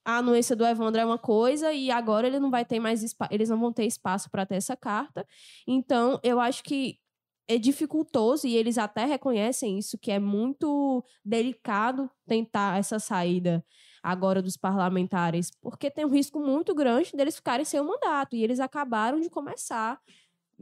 [0.02, 3.50] a anuência do Evandro é uma coisa e agora ele não vai ter mais eles
[3.50, 5.26] não vão ter espaço para ter essa carta.
[5.66, 6.98] Então, eu acho que
[7.46, 13.62] é dificultoso e eles até reconhecem isso que é muito delicado tentar essa saída
[14.02, 18.42] agora dos parlamentares, porque tem um risco muito grande deles ficarem sem o mandato e
[18.42, 20.00] eles acabaram de começar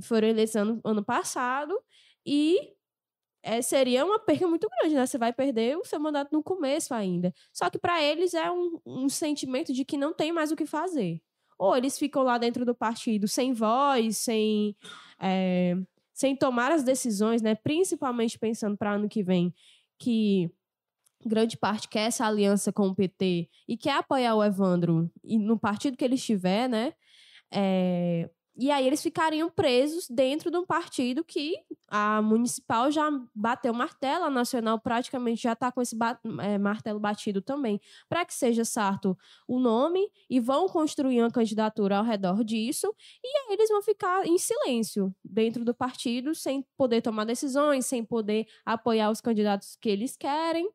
[0.01, 1.79] foram eleitos ano, ano passado
[2.25, 2.73] e
[3.43, 5.07] é, seria uma perda muito grande, né?
[5.07, 7.33] Você vai perder o seu mandato no começo ainda.
[7.53, 10.67] Só que para eles é um, um sentimento de que não tem mais o que
[10.67, 11.23] fazer.
[11.59, 14.77] Ou eles ficam lá dentro do partido sem voz, sem,
[15.21, 15.77] é,
[16.13, 17.55] sem tomar as decisões, né?
[17.55, 19.55] Principalmente pensando para ano que vem,
[19.99, 20.51] que
[21.25, 25.59] grande parte quer essa aliança com o PT e quer apoiar o Evandro e no
[25.59, 26.93] partido que ele estiver, né?
[27.53, 28.29] É,
[28.59, 31.55] e aí eles ficariam presos dentro de um partido que
[31.89, 36.99] a municipal já bateu martelo, a nacional praticamente já está com esse ba é, martelo
[36.99, 39.17] batido também, para que seja certo
[39.47, 42.93] o nome e vão construir uma candidatura ao redor disso,
[43.23, 48.05] e aí eles vão ficar em silêncio dentro do partido, sem poder tomar decisões, sem
[48.05, 50.69] poder apoiar os candidatos que eles querem.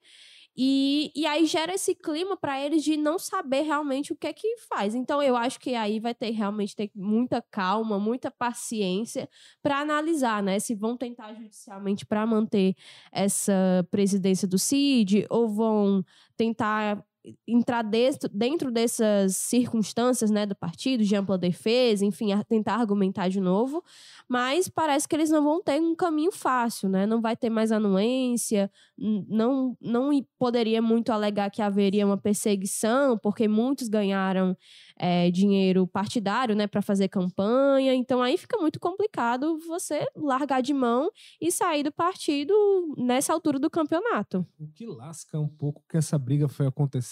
[0.56, 4.34] E, e aí gera esse clima para eles de não saber realmente o que é
[4.34, 4.94] que faz.
[4.96, 9.30] Então eu acho que aí vai ter realmente ter muita calma, muita paciência
[9.62, 10.60] para analisar, né?
[10.60, 12.76] Se vão tentar judicialmente para manter
[13.12, 16.04] essa presidência do CID ou vão
[16.36, 17.04] tentar
[17.48, 23.40] entrar dentro, dentro dessas circunstâncias né, do partido, de ampla defesa, enfim, tentar argumentar de
[23.40, 23.84] novo,
[24.28, 27.06] mas parece que eles não vão ter um caminho fácil, né?
[27.06, 33.48] Não vai ter mais anuência, não, não poderia muito alegar que haveria uma perseguição, porque
[33.48, 34.56] muitos ganharam
[34.98, 37.94] é, dinheiro partidário, né, para fazer campanha.
[37.94, 42.54] Então aí fica muito complicado você largar de mão e sair do partido
[42.98, 44.46] nessa altura do campeonato.
[44.60, 46.68] O que lasca um pouco que essa briga foi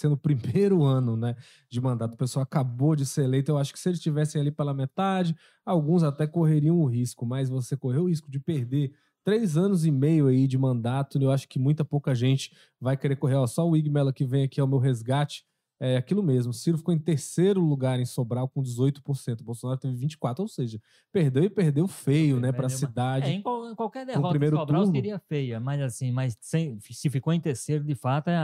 [0.08, 1.36] no primeiro ano, né,
[1.68, 2.14] de mandato.
[2.14, 3.50] O pessoal acabou de ser eleito.
[3.50, 5.34] Eu acho que se eles estivessem ali pela metade,
[5.64, 8.92] alguns até correriam o risco, mas você correu o risco de perder
[9.24, 11.20] três anos e meio aí de mandato.
[11.20, 13.36] Eu acho que muita pouca gente vai querer correr.
[13.36, 15.44] Ó, só o Igmela que vem aqui ao meu resgate
[15.80, 16.52] é aquilo mesmo.
[16.52, 19.42] Ciro ficou em terceiro lugar em Sobral com 18%.
[19.42, 20.78] Bolsonaro teve 24%, ou seja,
[21.10, 23.30] perdeu e perdeu feio, né, para a cidade.
[23.30, 26.78] É, em, qual, em qualquer derrota, primeiro Sobral turno, seria feia, mas assim, mas sem,
[26.80, 28.34] se ficou em terceiro, de fato, é,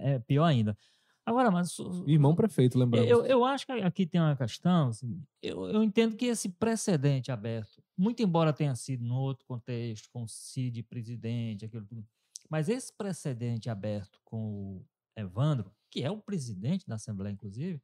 [0.00, 0.76] é, é pior ainda.
[1.24, 1.76] Agora, mas.
[2.06, 3.06] Irmão prefeito, lembrando.
[3.06, 4.88] Eu, eu acho que aqui tem uma questão.
[4.88, 10.08] Assim, eu, eu entendo que esse precedente aberto, muito embora tenha sido no outro contexto,
[10.12, 12.04] com o Cid presidente, aquilo tudo,
[12.48, 17.80] mas esse precedente aberto com o Evandro, que é o presidente da Assembleia, inclusive,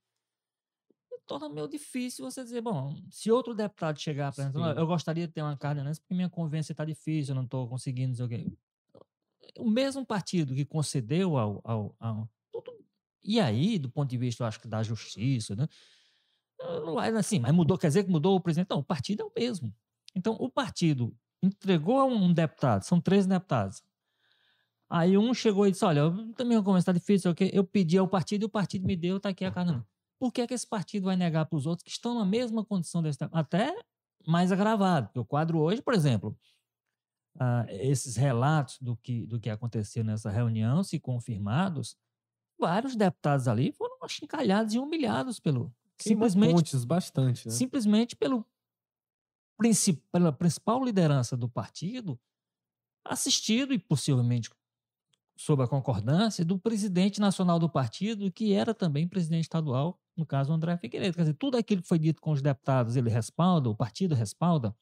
[1.27, 5.43] torna meio difícil você dizer, bom, se outro deputado chegar para eu gostaria de ter
[5.43, 8.47] uma cardenança porque minha convivência está difícil, eu não estou conseguindo dizer o quê.
[9.59, 12.29] O mesmo partido que concedeu ao, ao, ao
[13.27, 15.69] e aí, do ponto de vista, eu acho que da justiça, né?
[16.59, 18.69] Não é assim, mas mudou, quer dizer que mudou o presidente?
[18.71, 19.75] Não, o partido é o mesmo.
[20.15, 23.83] Então, o partido entregou a um deputado, são três deputados,
[24.89, 28.43] Aí um chegou e disse: Olha, eu também vou está difícil, eu pedi ao partido
[28.43, 29.85] e o partido me deu, está aqui a carta.
[30.19, 32.65] Por que, é que esse partido vai negar para os outros que estão na mesma
[32.65, 33.75] condição desse Até
[34.27, 35.09] mais agravado.
[35.09, 36.37] Porque o quadro hoje, por exemplo,
[37.37, 41.97] uh, esses relatos do que, do que aconteceu nessa reunião, se confirmados,
[42.59, 45.73] vários deputados ali foram achincalhados e humilhados pelo.
[45.99, 47.49] simplesmente pontes, bastante.
[47.49, 47.55] Né?
[47.55, 48.45] Simplesmente pelo,
[50.13, 52.19] pela principal liderança do partido,
[53.05, 54.51] assistido e possivelmente
[55.37, 60.53] sob a concordância do presidente nacional do partido, que era também presidente estadual, no caso
[60.53, 61.15] André Figueiredo.
[61.15, 64.75] Quer dizer, tudo aquilo que foi dito com os deputados, ele respalda, o partido respalda.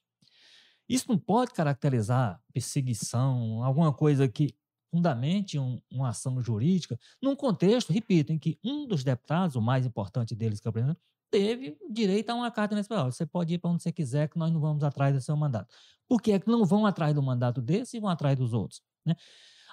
[0.88, 4.54] Isso não pode caracterizar perseguição, alguma coisa que
[4.94, 9.84] fundamente um, uma ação jurídica, num contexto, repito, em que um dos deputados, o mais
[9.84, 11.00] importante deles, que é o presidente,
[11.32, 14.52] teve direito a uma carta nesse Você pode ir para onde você quiser, que nós
[14.52, 15.74] não vamos atrás do seu mandato.
[16.08, 18.80] Por que é que não vão atrás do mandato desse e vão atrás dos outros?
[19.04, 19.16] Né?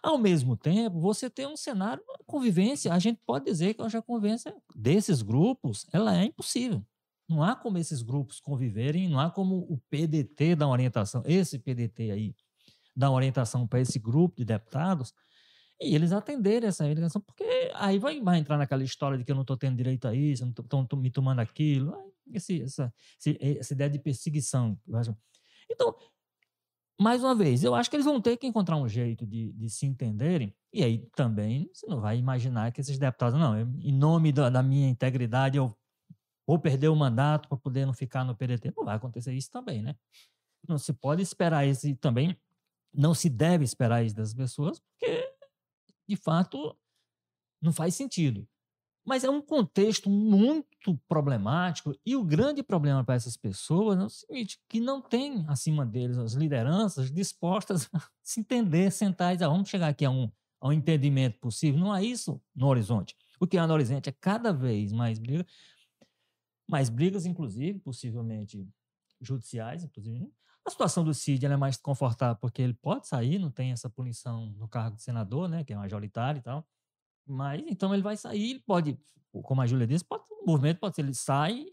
[0.02, 4.56] Ao mesmo tempo, você tem um cenário, convivência, a gente pode dizer que a convivência
[4.76, 6.84] desses grupos, ela é impossível.
[7.30, 11.60] Não há como esses grupos conviverem, não há como o PDT dar uma orientação, esse
[11.60, 12.36] PDT aí,
[12.96, 15.14] dar uma orientação para esse grupo de deputados,
[15.82, 19.36] e eles atenderem essa orientação, porque aí vai, vai entrar naquela história de que eu
[19.36, 21.94] não estou tendo direito a isso, não estou me tomando aquilo,
[22.32, 22.94] esse, essa,
[23.40, 24.80] essa ideia de perseguição.
[25.70, 25.96] Então,
[27.00, 29.70] mais uma vez, eu acho que eles vão ter que encontrar um jeito de, de
[29.72, 30.56] se entenderem.
[30.72, 34.52] E aí também você não vai imaginar que esses deputados, não, eu, em nome da,
[34.52, 35.76] da, minha integridade, eu
[36.46, 38.72] vou perder o mandato para poder não ficar no PDT.
[38.78, 39.96] Não vai acontecer isso também, né?
[40.70, 42.38] Não se pode esperar isso e também
[42.94, 45.34] não se deve esperar isso das pessoas, porque,
[46.08, 46.78] de fato,
[47.62, 48.48] não faz sentido.
[49.06, 54.10] Mas é um contexto muito problemático e o grande problema para essas pessoas é o
[54.10, 59.46] seguinte, que não tem acima deles as lideranças dispostas a se entender, sentar e dizer,
[59.46, 61.80] ah, vamos chegar aqui a um, a um entendimento possível.
[61.80, 63.16] Não há isso no horizonte.
[63.40, 65.48] O que há no horizonte é cada vez mais briga,
[66.70, 68.68] mais brigas, inclusive, possivelmente
[69.20, 70.32] judiciais, inclusive,
[70.66, 74.48] A situação do Cid é mais confortável porque ele pode sair, não tem essa punição
[74.58, 76.66] no cargo de senador, né, que é majoritário e tal.
[77.26, 79.00] Mas então ele vai sair, ele pode,
[79.44, 81.66] como a Júlia disse, pode, o movimento pode ser, ele sai,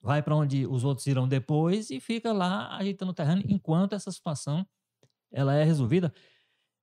[0.00, 4.12] vai para onde os outros irão depois e fica lá ajeitando o terreno enquanto essa
[4.12, 4.66] situação
[5.32, 6.14] ela é resolvida.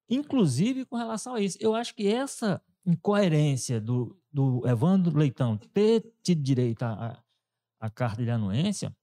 [0.10, 6.14] Inclusive com relação a isso, eu acho que essa incoerência do, do Evandro Leitão ter
[6.22, 8.94] tido direito à carta de anuência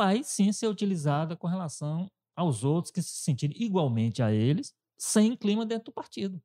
[0.00, 5.36] vai sim ser utilizada com relação aos outros que se sentirem igualmente a eles, sem
[5.36, 6.42] clima dentro do partido.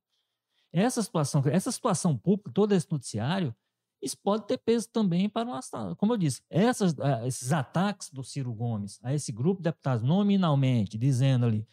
[0.73, 3.55] Essa situação, essa situação pública, todo esse noticiário,
[4.01, 5.61] isso pode ter peso também para uma,
[5.95, 10.03] como eu disse, essas, uh, esses ataques do Ciro Gomes a esse grupo de deputados
[10.03, 11.65] nominalmente, dizendo ali,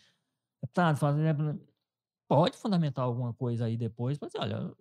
[0.63, 1.01] deputado,
[2.29, 4.73] pode fundamentar alguma coisa aí depois, mas olha,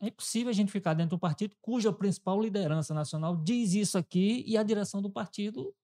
[0.00, 4.42] é impossível a gente ficar dentro do partido cuja principal liderança nacional diz isso aqui
[4.46, 5.74] e a direção do partido,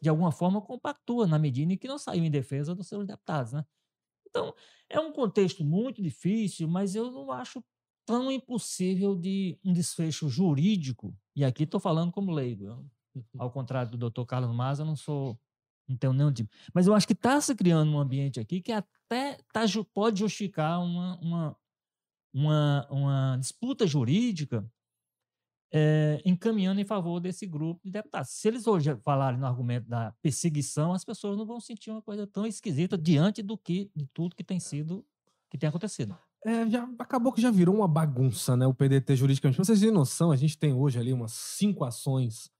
[0.00, 3.52] de alguma forma, compactua na medida em que não saiu em defesa dos seus deputados,
[3.52, 3.64] né?
[4.28, 4.54] Então,
[4.88, 7.62] é um contexto muito difícil, mas eu não acho
[8.06, 12.74] tão impossível de um desfecho jurídico, e aqui estou falando como leigo, eu,
[13.14, 13.24] uhum.
[13.38, 15.38] ao contrário do doutor Carlos Maza, eu não sou,
[15.86, 18.72] não tenho nenhum tipo, mas eu acho que está se criando um ambiente aqui que
[18.72, 21.56] até tá, pode justificar uma, uma,
[22.32, 24.70] uma, uma disputa jurídica
[25.72, 28.30] é, encaminhando em favor desse grupo de deputados.
[28.30, 32.26] Se eles hoje falarem no argumento da perseguição, as pessoas não vão sentir uma coisa
[32.26, 35.04] tão esquisita diante do que de tudo que tem sido
[35.50, 36.16] que tem acontecido.
[36.44, 38.66] É, já acabou que já virou uma bagunça, né?
[38.66, 39.56] O PDT juridicamente.
[39.56, 42.50] Pra vocês terem noção, a gente tem hoje ali umas cinco ações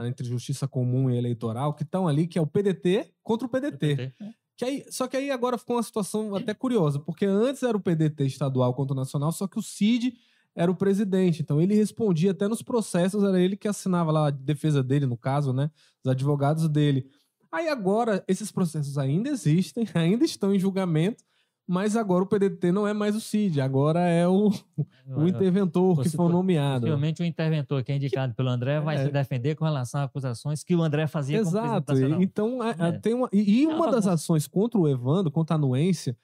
[0.00, 3.96] entre justiça comum e eleitoral que estão ali, que é o PDT contra o PDT.
[3.96, 4.30] PDT é.
[4.56, 7.80] que aí, só que aí agora ficou uma situação até curiosa, porque antes era o
[7.80, 10.14] PDT estadual contra o nacional, só que o CID
[10.56, 11.42] era o presidente.
[11.42, 15.16] Então ele respondia até nos processos, era ele que assinava lá a defesa dele, no
[15.16, 15.70] caso, né?
[16.02, 17.06] Os advogados dele.
[17.52, 21.22] Aí agora esses processos ainda existem, ainda estão em julgamento,
[21.68, 24.52] mas agora o PDT não é mais o CID, agora é o,
[25.08, 26.82] o interventor que foi nomeado.
[26.82, 29.04] Possivelmente o interventor que é indicado pelo André vai é.
[29.04, 31.92] se defender com relação a acusações que o André fazia Exato.
[32.20, 32.92] Então, é, é.
[32.92, 36.16] tem uma, e, e uma das ações contra o Evandro, contra a anuência,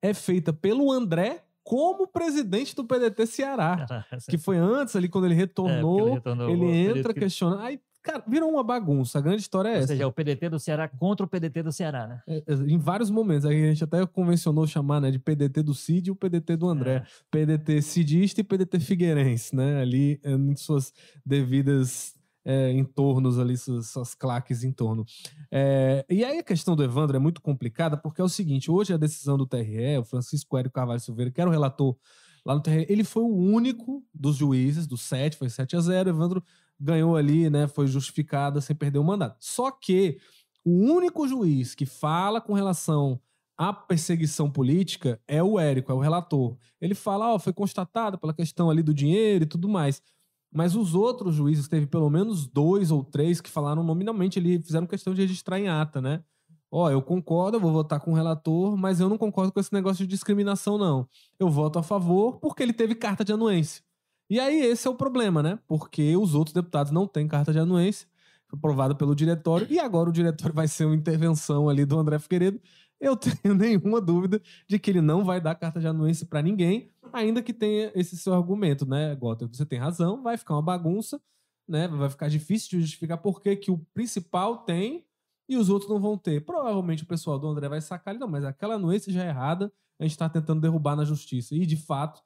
[0.00, 5.34] é feita pelo André como presidente do PDT Ceará, que foi antes ali, quando ele
[5.34, 7.60] retornou, é, ele, retornou ele entra questionando.
[7.60, 9.18] Aí, cara, virou uma bagunça.
[9.18, 9.92] A grande história é Ou essa.
[9.92, 12.22] Ou seja, o PDT do Ceará contra o PDT do Ceará, né?
[12.28, 13.44] É, é, em vários momentos.
[13.44, 16.68] Aí a gente até convencionou chamar né, de PDT do Cid e o PDT do
[16.68, 16.94] André.
[16.94, 17.04] É.
[17.32, 19.80] PDT cidista e PDT figueirense, né?
[19.80, 22.15] Ali em suas devidas
[22.46, 25.04] é, em tornos ali, suas, suas claques em torno.
[25.50, 28.94] É, e aí a questão do Evandro é muito complicada, porque é o seguinte: hoje
[28.94, 31.96] a decisão do TRE, o Francisco Hélio Carvalho Silveira, que era o relator
[32.44, 36.10] lá no TRE, ele foi o único dos juízes, dos sete, foi 7 a 0
[36.10, 36.44] Evandro
[36.78, 37.66] ganhou ali, né?
[37.66, 39.38] Foi justificada sem perder o mandato.
[39.40, 40.18] Só que
[40.64, 43.20] o único juiz que fala com relação
[43.56, 46.56] à perseguição política é o Érico, é o relator.
[46.80, 50.02] Ele fala, ó, oh, foi constatado pela questão ali do dinheiro e tudo mais.
[50.52, 54.86] Mas os outros juízes, teve pelo menos dois ou três que falaram nominalmente, ali fizeram
[54.86, 56.22] questão de registrar em ata, né?
[56.70, 59.72] Ó, eu concordo, eu vou votar com o relator, mas eu não concordo com esse
[59.72, 61.08] negócio de discriminação, não.
[61.38, 63.82] Eu voto a favor porque ele teve carta de anuência.
[64.28, 65.58] E aí esse é o problema, né?
[65.68, 68.08] Porque os outros deputados não têm carta de anuência,
[68.52, 72.60] aprovada pelo diretório, e agora o diretório vai ser uma intervenção ali do André Figueiredo.
[73.00, 76.90] Eu tenho nenhuma dúvida de que ele não vai dar carta de anuência para ninguém,
[77.12, 79.46] ainda que tenha esse seu argumento, né, Gota?
[79.46, 81.20] Você tem razão, vai ficar uma bagunça,
[81.68, 81.88] né?
[81.88, 85.04] Vai ficar difícil de justificar por que, que o principal tem
[85.48, 86.44] e os outros não vão ter.
[86.44, 89.72] Provavelmente o pessoal do André vai sacar ele, não, mas aquela anuência já é errada,
[89.98, 91.54] a gente está tentando derrubar na justiça.
[91.54, 92.22] E, de fato,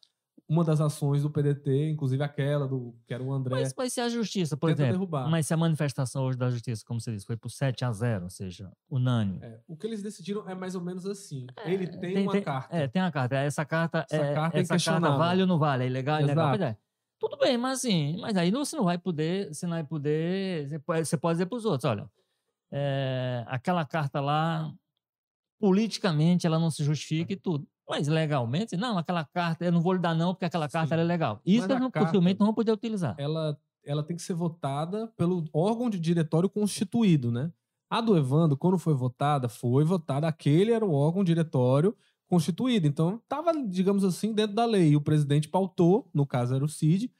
[0.50, 3.54] uma das ações do PDT, inclusive aquela do que era o André.
[3.54, 5.30] Mas, mas se a justiça, por exemplo, derrubar.
[5.30, 8.24] mas se a manifestação hoje da justiça, como você disse, foi por 7 a 0,
[8.24, 9.38] ou seja, unânime.
[9.42, 11.46] É, o que eles decidiram é mais ou menos assim.
[11.56, 12.76] É, Ele tem, tem uma tem, carta.
[12.76, 13.36] É, tem uma carta.
[13.36, 15.84] Essa carta, essa é, carta, é essa carta vale ou não vale?
[15.84, 16.54] É ilegal, é ilegal?
[16.56, 16.76] É.
[17.20, 20.78] Tudo bem, mas assim, mas aí você não vai poder, você não vai poder, você
[20.80, 22.10] pode, você pode dizer para os outros, olha,
[22.72, 24.74] é, aquela carta lá,
[25.60, 27.68] politicamente ela não se justifica e tudo.
[27.90, 31.02] Mas legalmente, não, aquela carta, eu não vou lhe dar não, porque aquela carta é
[31.02, 31.40] legal.
[31.44, 33.16] Isso eu não, possivelmente não vou poder utilizar.
[33.18, 37.50] Ela, ela tem que ser votada pelo órgão de diretório constituído, né?
[37.90, 41.92] A do Evandro, quando foi votada, foi votada, aquele era o órgão diretório
[42.28, 42.86] constituído.
[42.86, 44.90] Então, estava, digamos assim, dentro da lei.
[44.90, 47.10] E o presidente pautou, no caso era o CID,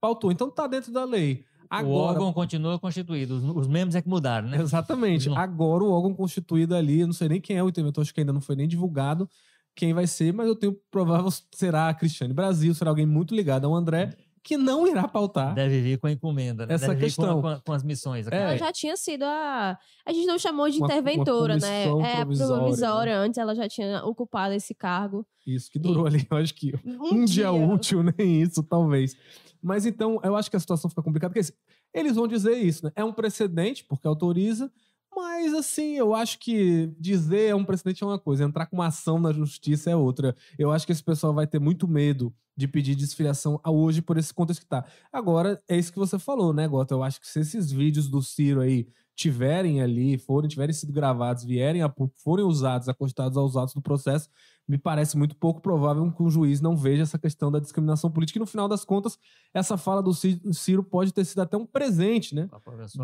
[0.00, 0.30] pautou.
[0.30, 1.44] Então, está dentro da lei.
[1.68, 4.60] Agora, o órgão continua constituído, os, os membros é que mudaram, né?
[4.60, 5.28] Exatamente.
[5.30, 8.20] Agora o órgão constituído ali, eu não sei nem quem é o interventor, acho que
[8.20, 9.28] ainda não foi nem divulgado,
[9.74, 13.66] quem vai ser, mas eu tenho provável será a Cristiane Brasil, será alguém muito ligado
[13.66, 14.10] ao André.
[14.42, 15.54] que não irá pautar.
[15.54, 16.74] Deve vir com a encomenda, né?
[16.74, 17.40] Essa Deve vir questão.
[17.42, 18.26] Com, a- com a- com as missões.
[18.26, 18.34] É.
[18.36, 19.76] Ela já tinha sido a.
[20.06, 21.84] A gente não chamou de Uma- uma interventora, né?
[21.84, 22.60] comissão É a provisória, né?
[22.62, 23.18] provisória.
[23.18, 25.26] Antes ela já tinha ocupado esse cargo.
[25.46, 29.14] Isso que durou ali, eu acho que Um, um dia útil, nem isso, talvez.
[29.62, 31.52] Mas então, eu acho que a situação fica complicada, porque assim,
[31.92, 32.92] eles vão dizer isso, né?
[32.96, 34.72] É um precedente, porque autoriza,
[35.14, 38.86] mas assim, eu acho que dizer é um precedente é uma coisa, entrar com uma
[38.86, 40.36] ação na justiça é outra.
[40.58, 44.32] Eu acho que esse pessoal vai ter muito medo de pedir desfiliação hoje por esse
[44.34, 44.84] contexto que tá.
[45.12, 46.94] Agora, é isso que você falou, né, Gota?
[46.94, 51.44] Eu acho que se esses vídeos do Ciro aí tiverem ali, forem, tiverem sido gravados,
[51.44, 54.28] vierem a forem usados, acostados aos atos do processo,
[54.70, 58.38] me parece muito pouco provável que um juiz não veja essa questão da discriminação política.
[58.38, 59.18] E no final das contas,
[59.52, 62.46] essa fala do Ci- Ciro pode ter sido até um presente, né?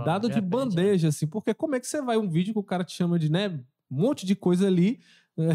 [0.05, 0.41] Dado de
[0.77, 3.19] bandeja, assim, porque como é que você vai um vídeo que o cara te chama
[3.19, 3.49] de, né,
[3.91, 5.01] um monte de coisa ali,
[5.37, 5.55] né,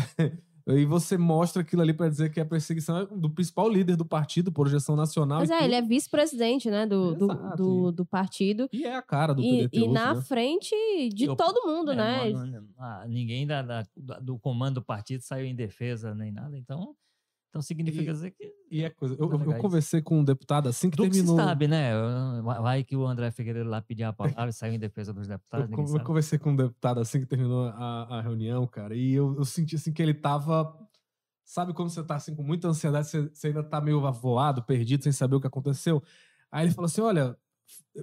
[0.68, 4.52] e você mostra aquilo ali pra dizer que é perseguição do principal líder do partido,
[4.52, 5.40] projeção nacional.
[5.40, 5.66] Mas e é, tudo.
[5.66, 8.68] ele é vice-presidente, né, do, do, do, do partido.
[8.72, 10.22] E é a cara do E, PDT e hoje, na né?
[10.22, 10.76] frente
[11.14, 12.30] de Eu- todo mundo, É, né?
[12.32, 13.86] não- não- ah, ninguém da- da-
[14.22, 16.96] do comando do partido saiu em defesa nem nada, então,
[17.52, 18.50] então significa dizer que.
[18.72, 19.14] E é coisa.
[19.20, 21.38] Eu, é eu- eu conversei com um deputado assim que Do que se terminou.
[21.38, 21.92] sabe, né?
[22.42, 25.70] Vai que o André Figueiredo lá pediu a palavra e saiu em defesa dos deputados.
[25.70, 29.36] Eu, eu conversei com um deputado assim que terminou a, a reunião, cara, e eu,
[29.38, 30.74] eu senti assim que ele tava.
[31.44, 35.04] Sabe quando você tá assim com muita ansiedade, você, você ainda tá meio avoado, perdido,
[35.04, 36.02] sem saber o que aconteceu?
[36.50, 37.36] Aí ele falou assim: olha,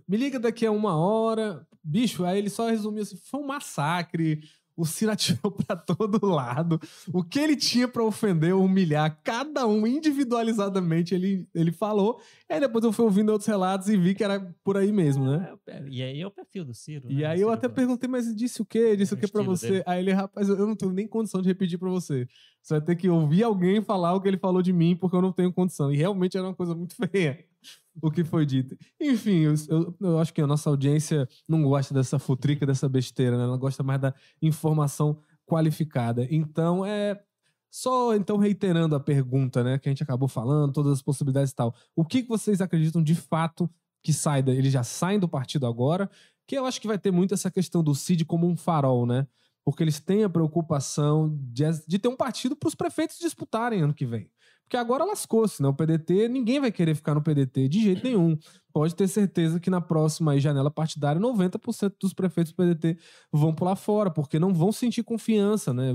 [0.07, 1.67] me liga daqui a uma hora.
[1.83, 4.43] Bicho, aí ele só resumiu assim: foi um massacre.
[4.79, 6.81] O Ciro atirou pra todo lado.
[7.13, 12.21] O que ele tinha pra ofender humilhar cada um individualizadamente, ele, ele falou.
[12.49, 15.53] Aí depois eu fui ouvindo outros relatos e vi que era por aí mesmo, né?
[15.67, 17.11] É, E aí é o perfil do Ciro.
[17.11, 17.25] E né?
[17.27, 18.97] aí eu Ciro até perguntei, mas disse o quê?
[18.97, 19.69] Disse É o o quê pra estilo você?
[19.71, 19.83] dele.
[19.85, 22.29] Aí ele, rapaz, eu não tenho nem condição de repetir pra você.
[22.63, 25.23] Você vai ter que ouvir alguém falar o que ele falou de mim, porque eu
[25.23, 25.93] não tenho condição.
[25.93, 27.45] E realmente era uma coisa muito feia
[28.03, 28.77] o que foi dito.
[29.01, 33.37] Enfim, eu, eu, eu acho que a nossa audiência não gosta dessa futrica, dessa besteira,
[33.37, 33.45] né?
[33.45, 36.27] Ela gosta mais da informação qualificada.
[36.31, 37.21] Então, é.
[37.71, 41.55] Só então reiterando a pergunta, né, que a gente acabou falando, todas as possibilidades e
[41.55, 41.75] tal.
[41.95, 43.69] O que vocês acreditam de fato
[44.03, 46.11] que sai da, eles já saem do partido agora?
[46.47, 49.27] Que eu acho que vai ter muito essa questão do Cid como um farol, né?
[49.67, 53.93] Porque eles têm a preocupação de, de ter um partido para os prefeitos disputarem ano
[53.93, 54.31] que vem.
[54.69, 55.69] Porque agora lascou-se, né?
[55.69, 58.37] O PDT, ninguém vai querer ficar no PDT de jeito nenhum.
[58.71, 62.99] Pode ter certeza que na próxima janela partidária, 90% dos prefeitos do PDT
[63.33, 65.91] vão pular fora, porque não vão sentir confiança, né?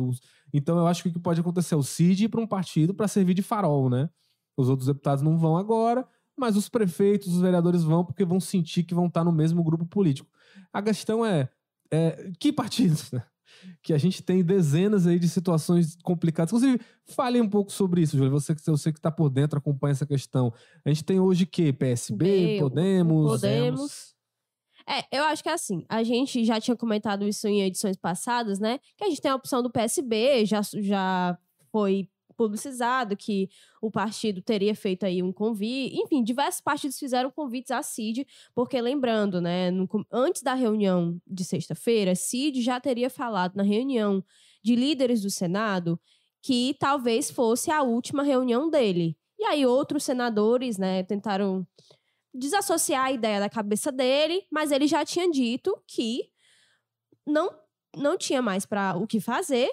[0.52, 2.96] Então eu acho que o que pode acontecer é o Cid ir para um partido
[2.96, 4.10] para servir de farol, né?
[4.58, 6.04] Os outros deputados não vão agora,
[6.36, 9.86] mas os prefeitos, os vereadores vão porque vão sentir que vão estar no mesmo grupo
[9.86, 10.28] político.
[10.74, 11.48] A questão é,
[11.92, 13.24] é que partidos, né?
[13.82, 16.52] Que a gente tem dezenas aí de situações complicadas.
[16.52, 18.32] Inclusive, fale um pouco sobre isso, Júlio.
[18.32, 20.54] Você, que- você que está por dentro, acompanha essa questão.
[20.86, 21.72] A gente tem hoje o quê?
[21.74, 23.32] PSB, o- Podemos.
[23.32, 24.14] Podemos.
[24.88, 28.60] É, eu acho que é assim, a gente já tinha comentado isso em edições passadas,
[28.60, 28.80] né?
[28.98, 31.38] Que a gente tem a opção do PSB, já, já
[31.72, 33.50] foi publicizado que
[33.82, 35.96] o partido teria feito aí um convite.
[36.02, 41.44] Enfim, diversos partidos fizeram convites à CID, porque lembrando, né, no antes da reunião de
[41.44, 44.24] sexta-feira, CID já teria falado na reunião
[44.64, 46.00] de líderes do Senado
[46.42, 49.18] que talvez fosse a última reunião dele.
[49.40, 51.66] E aí outros senadores, né, tentaram
[52.34, 56.30] desassociar a ideia da cabeça dele, mas ele já tinha dito que
[57.26, 57.50] não,
[57.96, 59.70] não tinha mais para o que fazer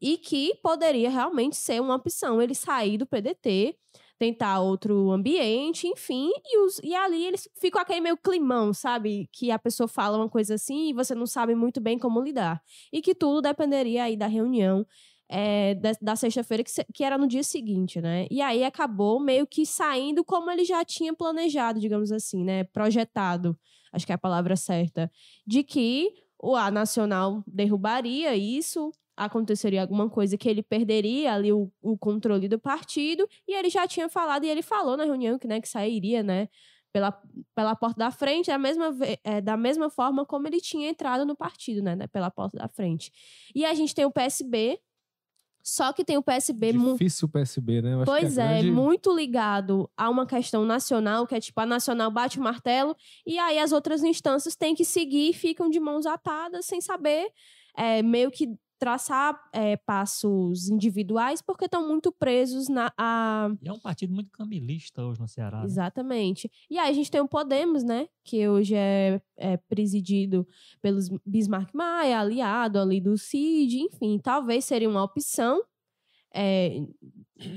[0.00, 3.76] e que poderia realmente ser uma opção ele sair do PDT,
[4.18, 9.28] tentar outro ambiente, enfim, e, os, e ali eles ficam aquele meio climão, sabe?
[9.32, 12.62] Que a pessoa fala uma coisa assim e você não sabe muito bem como lidar.
[12.92, 14.86] E que tudo dependeria aí da reunião
[15.28, 18.26] é, da, da sexta-feira, que, que era no dia seguinte, né?
[18.30, 22.64] E aí acabou meio que saindo como ele já tinha planejado, digamos assim, né?
[22.64, 23.58] Projetado,
[23.92, 25.10] acho que é a palavra certa,
[25.46, 31.72] de que o A Nacional derrubaria isso, aconteceria alguma coisa que ele perderia ali o,
[31.80, 35.46] o controle do partido, e ele já tinha falado, e ele falou na reunião que,
[35.48, 36.48] né, que sairia, né?
[36.92, 37.12] Pela,
[37.54, 41.36] pela porta da frente, da mesma, é, da mesma forma como ele tinha entrado no
[41.36, 42.06] partido, né, né?
[42.06, 43.10] Pela porta da frente.
[43.54, 44.78] E a gente tem o PSB,
[45.62, 48.02] só que tem o PSB Difícil o PSB, né?
[48.04, 52.38] Pois é, grande- muito ligado a uma questão nacional, que é tipo, a nacional bate
[52.38, 52.96] o martelo,
[53.26, 57.26] e aí as outras instâncias têm que seguir e ficam de mãos atadas, sem saber
[57.76, 62.92] é, meio que traçar é, passos individuais, porque estão muito presos na.
[62.96, 63.50] A...
[63.62, 65.58] E é um partido muito cambilista hoje no Ceará.
[65.58, 65.64] né?
[65.64, 66.50] Exatamente.
[66.70, 68.08] E aí a gente tem o Podemos, né?
[68.24, 70.46] Que hoje é, é presidido
[70.80, 75.62] pelos Bismarck Maia, aliado ali do CID, enfim, talvez seria uma opção.
[76.36, 76.82] É,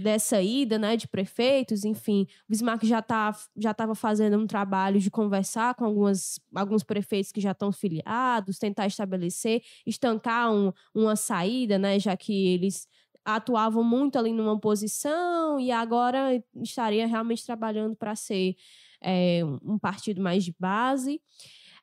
[0.02, 5.00] dessa ida, né, de prefeitos, enfim, o Bismarck já tá, já estava fazendo um trabalho
[5.00, 11.16] de conversar com algumas, alguns prefeitos que já estão filiados, tentar estabelecer, estancar um, uma
[11.16, 12.88] saída, né, já que eles
[13.24, 18.56] atuavam muito ali numa posição e agora estaria realmente trabalhando para ser
[19.02, 21.22] é, um partido mais de base.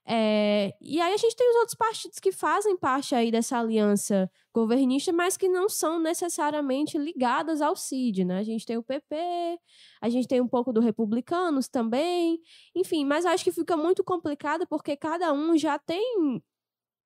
[0.09, 4.31] É, e aí a gente tem os outros partidos que fazem parte aí dessa aliança
[4.55, 8.39] governista, mas que não são necessariamente ligadas ao CID, né?
[8.39, 9.17] A gente tem o PP,
[10.01, 12.39] a gente tem um pouco do Republicanos também,
[12.75, 16.41] enfim, mas acho que fica muito complicado porque cada um já tem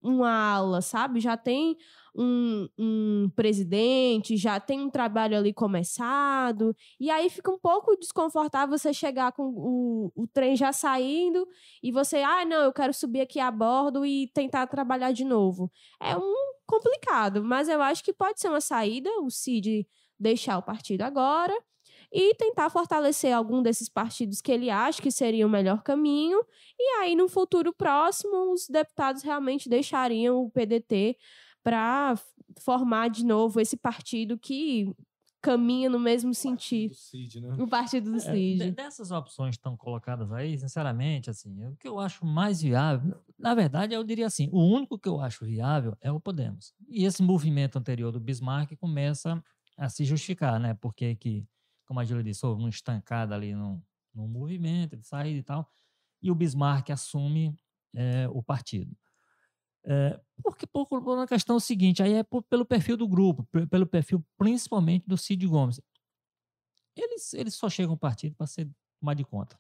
[0.03, 1.21] uma ala, sabe?
[1.21, 1.77] Já tem
[2.17, 8.77] um, um, presidente, já tem um trabalho ali começado, e aí fica um pouco desconfortável
[8.77, 11.47] você chegar com o, o trem já saindo
[11.83, 15.71] e você, ah, não, eu quero subir aqui a bordo e tentar trabalhar de novo.
[16.01, 16.35] É um
[16.67, 19.87] complicado, mas eu acho que pode ser uma saída, o Cid
[20.19, 21.55] deixar o partido agora
[22.13, 26.41] e tentar fortalecer algum desses partidos que ele acha que seria o melhor caminho.
[26.79, 31.17] E aí, no futuro próximo, os deputados realmente deixariam o PDT
[31.63, 32.19] para
[32.59, 34.95] formar de novo esse partido que
[35.41, 36.95] caminha no mesmo sentido.
[36.95, 37.55] Cid, né?
[37.59, 38.63] O partido do é, Cid.
[38.63, 43.19] É, dessas opções que estão colocadas aí, sinceramente, assim, o que eu acho mais viável,
[43.39, 46.75] na verdade, eu diria assim, o único que eu acho viável é o Podemos.
[46.89, 49.43] E esse movimento anterior do Bismarck começa
[49.79, 50.75] a se justificar, né?
[50.75, 51.47] Porque que,
[51.87, 53.83] como a Júlia disse, houve uma estancada ali no,
[54.15, 55.67] no movimento de saída e tal,
[56.23, 57.57] e o Bismarck assume
[57.95, 58.95] é, o partido.
[59.85, 63.87] É, porque por, por uma questão seguinte, aí é por, pelo perfil do grupo, pelo
[63.87, 65.81] perfil principalmente do Cid Gomes.
[66.97, 68.69] Eles, eles só chegam ao partido para ser
[69.01, 69.59] tomar de conta.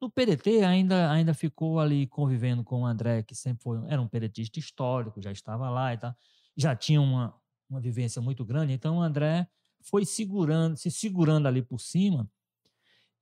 [0.00, 4.08] No PDT ainda, ainda ficou ali convivendo com o André, que sempre foi, era um
[4.08, 6.14] pedetista histórico, já estava lá e tal,
[6.56, 7.34] já tinha uma,
[7.68, 9.48] uma vivência muito grande, então o André
[9.80, 12.28] foi segurando, se segurando ali por cima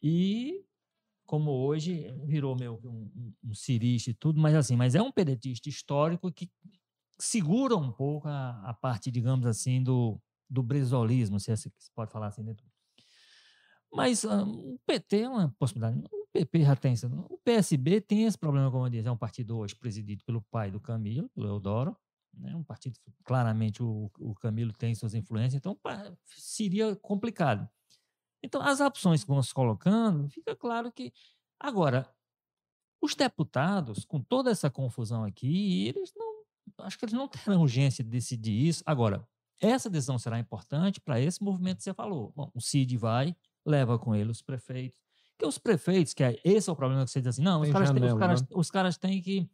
[0.02, 0.64] e
[1.26, 5.68] como hoje virou meu um, um, cirista e tudo, mas assim, mas é um pedetista
[5.68, 6.50] histórico que
[7.18, 12.10] segura um pouco a, a parte, digamos assim, do, do brizolismo, se, é, se pode
[12.10, 12.66] falar assim dentro.
[13.92, 15.98] Mas um, o PT é uma possibilidade.
[16.12, 16.94] O PP já tem
[17.30, 20.70] O PSB tem esse problema, como eu disse, é um partido hoje presidido pelo pai
[20.70, 21.96] do Camilo, pelo Eudoro,
[22.36, 22.54] né?
[22.56, 25.78] um partido claramente o, o Camilo tem suas influências, então
[26.26, 27.68] seria complicado.
[28.44, 31.10] Então, as opções que vão se colocando, fica claro que.
[31.58, 32.06] Agora,
[33.00, 36.34] os deputados, com toda essa confusão aqui, eles não.
[36.80, 37.26] Acho que eles não
[37.56, 38.82] terão urgência de decidir isso.
[38.84, 39.26] Agora,
[39.58, 42.34] essa decisão será importante para esse movimento que você falou.
[42.36, 43.34] Bom, o CID vai,
[43.64, 44.98] leva com ele os prefeitos.
[45.38, 47.70] Que os prefeitos, que é, esse é o problema que você diz assim, não, os
[47.70, 48.48] caras, janela, têm, os, caras, né?
[48.54, 49.48] os caras têm que.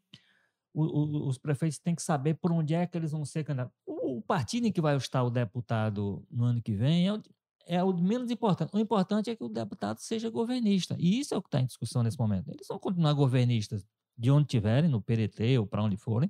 [0.74, 3.72] O, o, os prefeitos têm que saber por onde é que eles vão ser candidatos.
[3.86, 7.22] O, o partido em que vai estar o deputado no ano que vem é o,
[7.70, 8.74] é o menos importante.
[8.74, 10.96] O importante é que o deputado seja governista.
[10.98, 12.50] E isso é o que está em discussão nesse momento.
[12.50, 13.86] Eles vão continuar governistas
[14.18, 16.28] de onde tiverem, no PDT ou para onde forem,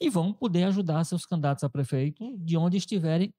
[0.00, 3.34] e vão poder ajudar seus candidatos a prefeito de onde estiverem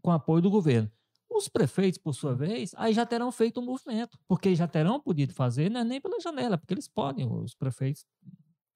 [0.00, 0.88] com apoio do governo.
[1.28, 5.34] Os prefeitos, por sua vez, aí já terão feito um movimento, porque já terão podido
[5.34, 8.06] fazer, não é nem pela janela, porque eles podem, os prefeitos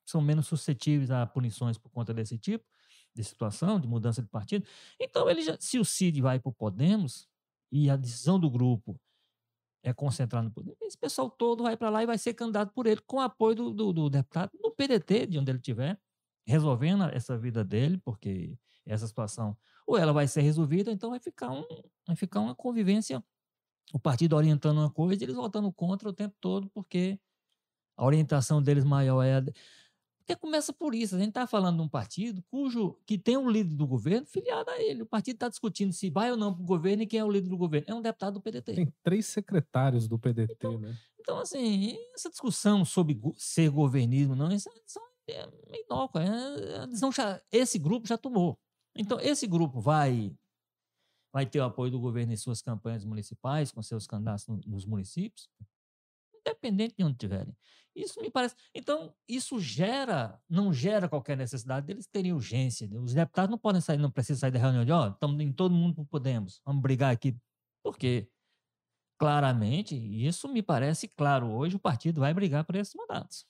[0.04, 2.64] são menos suscetíveis a punições por conta desse tipo
[3.14, 4.66] de situação, de mudança de partido.
[4.98, 7.30] Então, ele já, se o Cid vai para o Podemos,
[7.70, 9.00] e a decisão do grupo
[9.82, 12.86] é concentrar no poder, esse pessoal todo vai para lá e vai ser candidato por
[12.86, 15.98] ele, com apoio do, do, do deputado, no PDT, de onde ele estiver,
[16.46, 19.56] resolvendo essa vida dele, porque essa situação
[19.86, 21.64] ou ela vai ser resolvida, então vai ficar, um,
[22.06, 23.24] vai ficar uma convivência,
[23.92, 27.18] o partido orientando uma coisa e eles votando contra o tempo todo, porque
[27.96, 29.42] a orientação deles maior é a,
[30.30, 31.16] porque começa por isso.
[31.16, 34.70] A gente está falando de um partido cujo que tem um líder do governo filiado
[34.70, 35.02] a ele.
[35.02, 37.30] O partido está discutindo se vai ou não para o governo e quem é o
[37.30, 37.86] líder do governo.
[37.88, 38.74] É um deputado do PDT.
[38.74, 40.96] Tem três secretários do PDT, então, né?
[41.18, 46.22] Então, assim, essa discussão sobre ser governismo, não, essa discussão é meio inócua.
[46.22, 48.58] É, já, esse grupo já tomou.
[48.96, 50.34] Então, esse grupo vai
[51.32, 55.48] vai ter o apoio do governo em suas campanhas municipais, com seus candidatos nos municípios,
[56.40, 57.54] independente de onde estiverem.
[57.94, 58.54] Isso me parece.
[58.74, 62.88] Então, isso gera, não gera qualquer necessidade deles terem urgência.
[62.88, 62.98] Né?
[62.98, 65.52] Os deputados não podem sair, não precisam sair da reunião de, ó, oh, estamos em
[65.52, 67.36] todo mundo podemos, vamos brigar aqui.
[67.82, 68.28] Por quê?
[69.18, 73.44] Claramente, isso me parece claro hoje, o partido vai brigar por esses mandatos.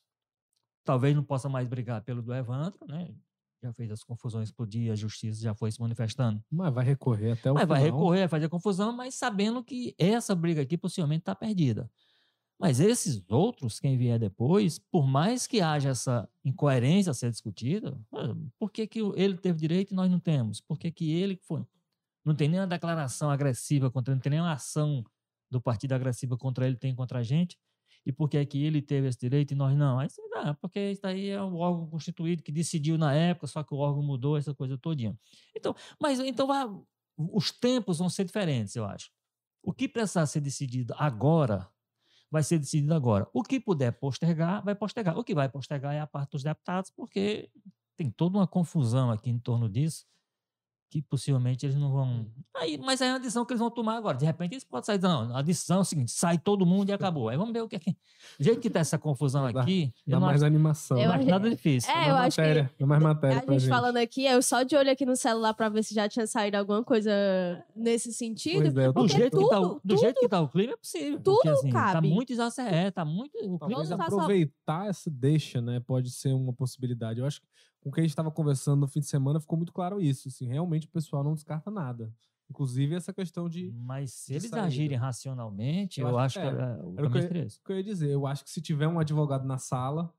[0.84, 3.14] Talvez não possa mais brigar pelo do Evandro, né?
[3.62, 6.42] Já fez as confusões explodir, a justiça já foi se manifestando.
[6.50, 7.76] Mas vai recorrer até o mas final.
[7.76, 11.90] vai recorrer, vai fazer confusão, mas sabendo que essa briga aqui possivelmente está perdida.
[12.60, 17.98] Mas esses outros, quem vier depois, por mais que haja essa incoerência a ser discutida,
[18.58, 20.60] por que, que ele teve direito e nós não temos?
[20.60, 21.64] Por que, que ele foi?
[22.22, 25.02] Não tem nenhuma declaração agressiva contra ele, não tem nenhuma ação
[25.50, 27.56] do partido agressiva contra ele, tem contra a gente.
[28.04, 29.98] E por que é que ele teve esse direito e nós não?
[29.98, 33.62] Aí você dá, porque isso daí é o órgão constituído que decidiu na época, só
[33.62, 35.18] que o órgão mudou essa coisa todinha.
[35.56, 36.86] Então, mas então
[37.16, 39.10] os tempos vão ser diferentes, eu acho.
[39.62, 41.66] O que precisar ser decidido agora,
[42.30, 43.26] vai ser decidido agora.
[43.32, 45.18] O que puder postergar, vai postergar.
[45.18, 47.50] O que vai postergar é a parte dos deputados, porque
[47.96, 50.06] tem toda uma confusão aqui em torno disso
[50.90, 52.08] que possivelmente eles não vão.
[52.08, 52.26] Hum.
[52.56, 54.18] Aí, mas aí é uma decisão que eles vão tomar agora.
[54.18, 55.00] De repente eles podem sair.
[55.00, 57.28] Não, a decisão é o seguinte: sai todo mundo e acabou.
[57.28, 57.92] Aí vamos ver o que é que.
[57.92, 59.92] Do jeito que está essa confusão aqui.
[60.04, 60.98] Dá, dá mais acho, animação.
[60.98, 61.90] Eu acho nada difícil.
[61.92, 62.80] É, eu acho matéria, que.
[62.80, 63.36] Dá mais matéria.
[63.36, 65.94] A gente, gente, falando aqui, eu só de olho aqui no celular para ver se
[65.94, 67.12] já tinha saído alguma coisa
[67.76, 68.80] nesse sentido.
[68.80, 71.20] É, do, jeito, tudo, que tá, do tudo, jeito que tá o clima é possível.
[71.20, 72.08] Tudo porque, assim, cabe.
[72.08, 72.76] Tá muito exacerbado.
[72.76, 73.38] É, tá muito.
[73.38, 74.04] O Talvez clima...
[74.04, 75.78] aproveitar essa deixa, né?
[75.78, 77.20] Pode ser uma possibilidade.
[77.20, 77.46] Eu acho que
[77.80, 80.28] com o que a gente estava conversando no fim de semana, ficou muito claro isso.
[80.28, 82.12] Assim, realmente o pessoal não descarta nada.
[82.48, 83.72] Inclusive essa questão de.
[83.72, 84.66] Mas se eles saída.
[84.66, 87.72] agirem racionalmente, eu, eu acho, que, é, que é, o era o que, eu, que
[87.72, 88.10] eu ia dizer.
[88.10, 90.12] Eu acho que se tiver um advogado na sala,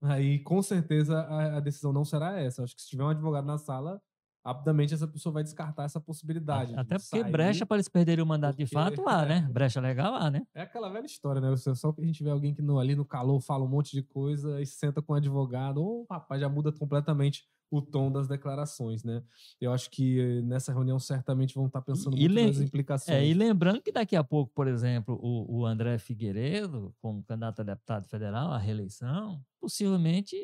[0.00, 2.60] aí com certeza a, a decisão não será essa.
[2.60, 4.00] Eu acho que se tiver um advogado na sala,
[4.46, 6.72] rapidamente essa pessoa vai descartar essa possibilidade.
[6.74, 9.48] Até porque sair, brecha para eles perderem o mandato de fato lá, né?
[9.50, 10.46] Brecha legal lá, né?
[10.54, 11.54] É aquela velha história, né?
[11.56, 14.02] Só que a gente vê alguém que no, ali no calor fala um monte de
[14.02, 18.28] coisa e senta com o advogado, ou oh, rapaz, já muda completamente o tom das
[18.28, 19.20] declarações, né?
[19.60, 23.18] Eu acho que nessa reunião certamente vão estar pensando e, muito nas implicações.
[23.18, 27.62] É, e lembrando que daqui a pouco, por exemplo, o, o André Figueiredo, como candidato
[27.62, 30.36] a deputado federal à reeleição, possivelmente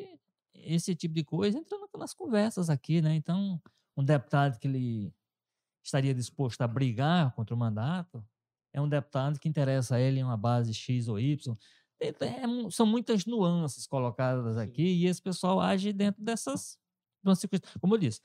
[0.53, 3.15] esse tipo de coisa entra nas conversas aqui, né?
[3.15, 3.61] Então,
[3.95, 5.13] um deputado que ele
[5.83, 8.25] estaria disposto a brigar contra o mandato
[8.73, 11.55] é um deputado que interessa a ele em uma base X ou Y.
[12.01, 12.11] É,
[12.71, 16.77] são muitas nuances colocadas aqui e esse pessoal age dentro dessas
[17.79, 18.21] como eu disse,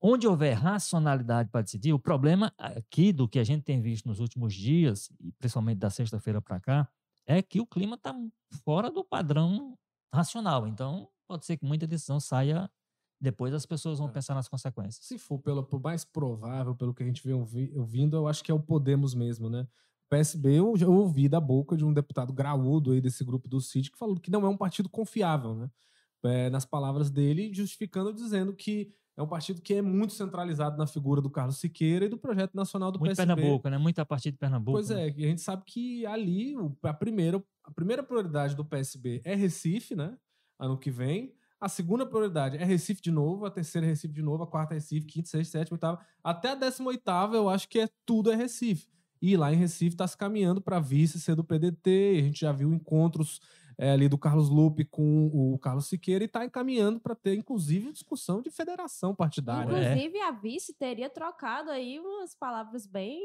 [0.00, 4.20] onde houver racionalidade para decidir, o problema aqui do que a gente tem visto nos
[4.20, 6.88] últimos dias, e principalmente da sexta-feira para cá,
[7.26, 8.14] é que o clima está
[8.64, 9.78] fora do padrão
[10.12, 10.66] racional.
[10.66, 12.70] Então, pode ser que muita decisão saia
[13.22, 14.12] depois as pessoas vão é.
[14.12, 15.04] pensar nas consequências.
[15.04, 17.34] Se for pelo, pelo mais provável, pelo que a gente vem
[17.74, 19.62] ouvindo, eu acho que é o Podemos mesmo, né?
[19.62, 23.60] O PSB eu já ouvi da boca de um deputado graúdo aí desse grupo do
[23.60, 25.70] CID que falou que não é um partido confiável, né?
[26.24, 30.86] é, nas palavras dele, justificando, dizendo que é um partido que é muito centralizado na
[30.86, 33.34] figura do Carlos Siqueira e do projeto nacional do muito PSB.
[33.34, 33.78] Pernambuco, né?
[33.78, 34.72] Muita partida de Pernambuco.
[34.72, 35.08] Pois né?
[35.08, 39.34] é, e a gente sabe que ali a primeira, a primeira prioridade do PSB é
[39.34, 40.16] Recife, né?
[40.58, 41.34] Ano que vem.
[41.62, 44.74] A segunda prioridade é Recife de novo, a terceira é Recife de novo, a quarta
[44.74, 46.04] é Recife, quinta, sexta, sétima, oitava.
[46.24, 48.88] Até a décima oitava eu acho que é tudo é Recife.
[49.20, 52.16] E lá em Recife está se caminhando para vice ser do PDT.
[52.18, 53.40] A gente já viu encontros
[53.78, 57.92] é, ali do Carlos Lupe com o Carlos Siqueira e está encaminhando para ter, inclusive,
[57.92, 59.70] discussão de federação partidária.
[59.70, 60.26] Inclusive, é.
[60.26, 63.20] a vice teria trocado aí umas palavras bem,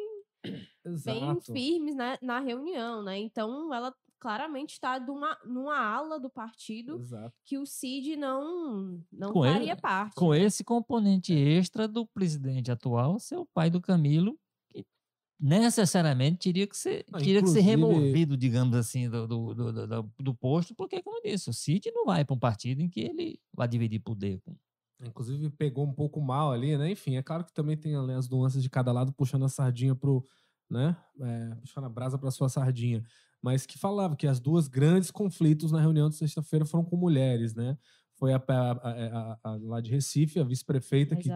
[1.03, 3.17] bem firmes né, na reunião, né?
[3.17, 7.33] Então, ela claramente está numa, numa ala do partido Exato.
[7.45, 10.15] que o Cid não, não com faria ele, parte.
[10.15, 10.41] Com né?
[10.41, 14.37] esse componente extra do presidente atual, ser o pai do Camilo,
[15.39, 20.11] necessariamente teria que ser, ah, teria que ser removido, digamos assim, do, do, do, do,
[20.19, 23.01] do posto, porque, como eu disse, o Cid não vai para um partido em que
[23.01, 24.55] ele vai dividir poder com.
[24.99, 26.89] Inclusive, pegou um pouco mal ali, né?
[26.89, 30.25] Enfim, é claro que também tem as nuances de cada lado puxando a sardinha pro.
[30.67, 30.97] né?
[31.21, 33.03] É, puxando a brasa para sua sardinha.
[33.41, 37.53] Mas que falava que as duas grandes conflitos na reunião de sexta-feira foram com mulheres,
[37.53, 37.77] né?
[38.17, 41.29] foi a, a, a, lá de Recife, a vice-prefeita, que,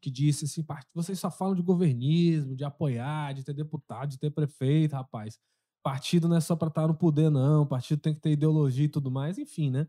[0.00, 4.30] que disse assim: vocês só falam de governismo, de apoiar, de ter deputado, de ter
[4.30, 5.38] prefeito, rapaz.
[5.82, 7.66] Partido não é só para estar no poder, não.
[7.66, 9.86] Partido tem que ter ideologia e tudo mais, enfim, né?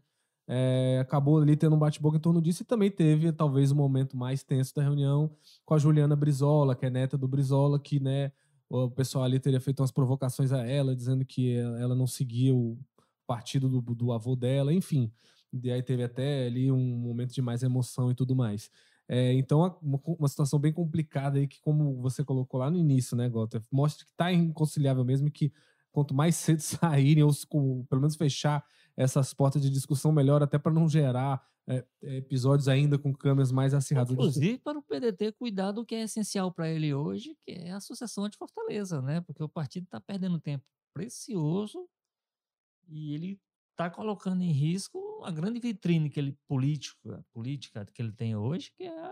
[0.48, 3.78] É, acabou ali tendo um bate-boca em torno disso e também teve, talvez, o um
[3.78, 5.36] momento mais tenso da reunião
[5.66, 8.32] com a Juliana Brizola, que é neta do Brizola, que, né,
[8.70, 12.78] o pessoal ali teria feito umas provocações a ela, dizendo que ela não seguia o
[13.26, 15.12] partido do, do avô dela, enfim.
[15.52, 18.70] E aí teve até ali um momento de mais emoção e tudo mais.
[19.08, 23.18] É, então, uma, uma, situação bem complicada aí, que como você colocou lá no início,
[23.18, 25.52] né, Gota, mostra que está inconciliável mesmo que
[25.92, 27.34] quanto mais cedo saírem, ou
[27.90, 28.64] pelo menos fechar
[29.00, 33.74] essas portas de discussão, melhor, até para não gerar é, episódios ainda com câmeras mais
[33.74, 34.12] acirradas.
[34.12, 37.80] Inclusive para o PDT cuidar do que é essencial para ele hoje, que é a
[37.80, 39.22] sucessão de Fortaleza, né?
[39.22, 41.88] Porque o partido está perdendo tempo precioso
[42.90, 43.40] e ele
[43.72, 48.74] está colocando em risco a grande vitrine que ele política, política que ele tem hoje,
[48.76, 49.12] que é,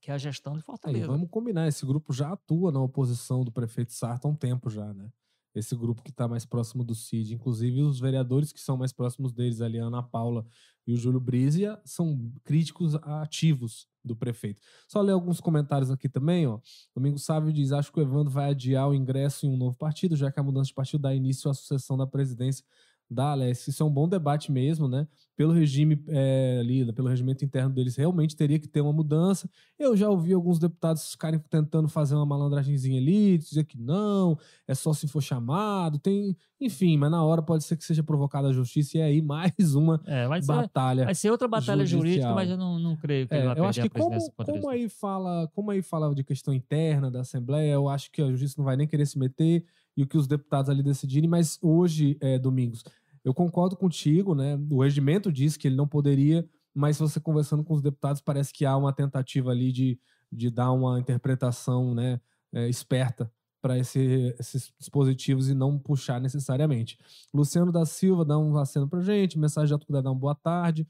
[0.00, 1.06] que é a gestão de Fortaleza.
[1.06, 4.70] Aí, vamos combinar, esse grupo já atua na oposição do prefeito Sarto há um tempo
[4.70, 5.10] já, né?
[5.58, 9.32] Esse grupo que está mais próximo do Cid, inclusive os vereadores que são mais próximos
[9.32, 10.46] deles, ali, a Ana Paula
[10.86, 14.62] e o Júlio Brizia são críticos ativos do prefeito.
[14.88, 16.60] Só ler alguns comentários aqui também, ó.
[16.94, 20.16] Domingo Sávio diz: acho que o Evandro vai adiar o ingresso em um novo partido,
[20.16, 22.64] já que a mudança de partido dá início à sucessão da presidência
[23.10, 23.70] da Alessia.
[23.70, 25.06] Isso é um bom debate mesmo, né?
[25.36, 29.48] Pelo regime é, ali, pelo regimento interno deles, realmente teria que ter uma mudança.
[29.78, 34.36] Eu já ouvi alguns deputados ficarem tentando fazer uma malandragemzinha ali, dizer que não,
[34.66, 36.36] é só se for chamado, tem.
[36.60, 40.00] Enfim, mas na hora pode ser que seja provocada a justiça e aí mais uma
[40.06, 41.04] É, vai ser, batalha.
[41.04, 42.34] vai ser outra batalha jurídica, judicial.
[42.34, 44.88] mas eu não, não creio que É, ele vai eu acho que como, como aí
[44.88, 48.64] fala, como aí fala de questão interna da Assembleia, eu acho que a justiça não
[48.64, 49.64] vai nem querer se meter
[49.98, 52.84] e o que os deputados ali decidirem, mas hoje, é, Domingos,
[53.24, 54.56] eu concordo contigo, né?
[54.70, 58.64] O regimento diz que ele não poderia, mas você conversando com os deputados, parece que
[58.64, 59.98] há uma tentativa ali de,
[60.30, 62.20] de dar uma interpretação né,
[62.52, 63.28] é, esperta
[63.60, 66.96] para esse, esses dispositivos e não puxar necessariamente.
[67.34, 70.86] Luciano da Silva dá um aceno pra gente, mensagem de autocuidado uma boa tarde.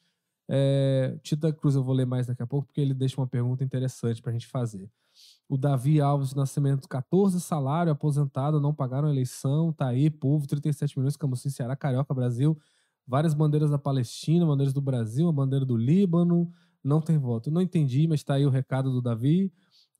[0.50, 3.64] É, Tita Cruz eu vou ler mais daqui a pouco, porque ele deixa uma pergunta
[3.64, 4.86] interessante para a gente fazer.
[5.48, 10.98] O Davi Alves Nascimento, 14 salário, aposentado, não pagaram a eleição, tá aí, povo, 37
[10.98, 12.58] milhões, Camusim, Ceará, Carioca, Brasil,
[13.06, 16.52] várias bandeiras da Palestina, bandeiras do Brasil, a bandeira do Líbano,
[16.84, 17.50] não tem voto.
[17.50, 19.50] Não entendi, mas tá aí o recado do Davi.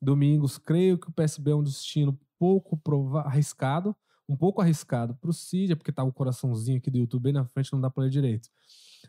[0.01, 2.79] Domingos, creio que o PSB é um destino pouco
[3.17, 3.95] arriscado,
[4.27, 7.45] um pouco arriscado pro Cid, é porque tá o coraçãozinho aqui do YouTube bem na
[7.45, 8.47] frente, não dá pra ler direito.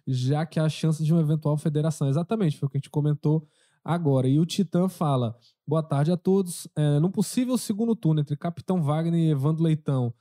[0.06, 2.08] Já que há chance de uma eventual federação.
[2.08, 3.46] Exatamente, foi o que a gente comentou
[3.84, 4.28] agora.
[4.28, 6.68] E o Titã fala: boa tarde a todos.
[6.76, 10.14] É, no possível segundo turno entre Capitão Wagner e Evandro Leitão,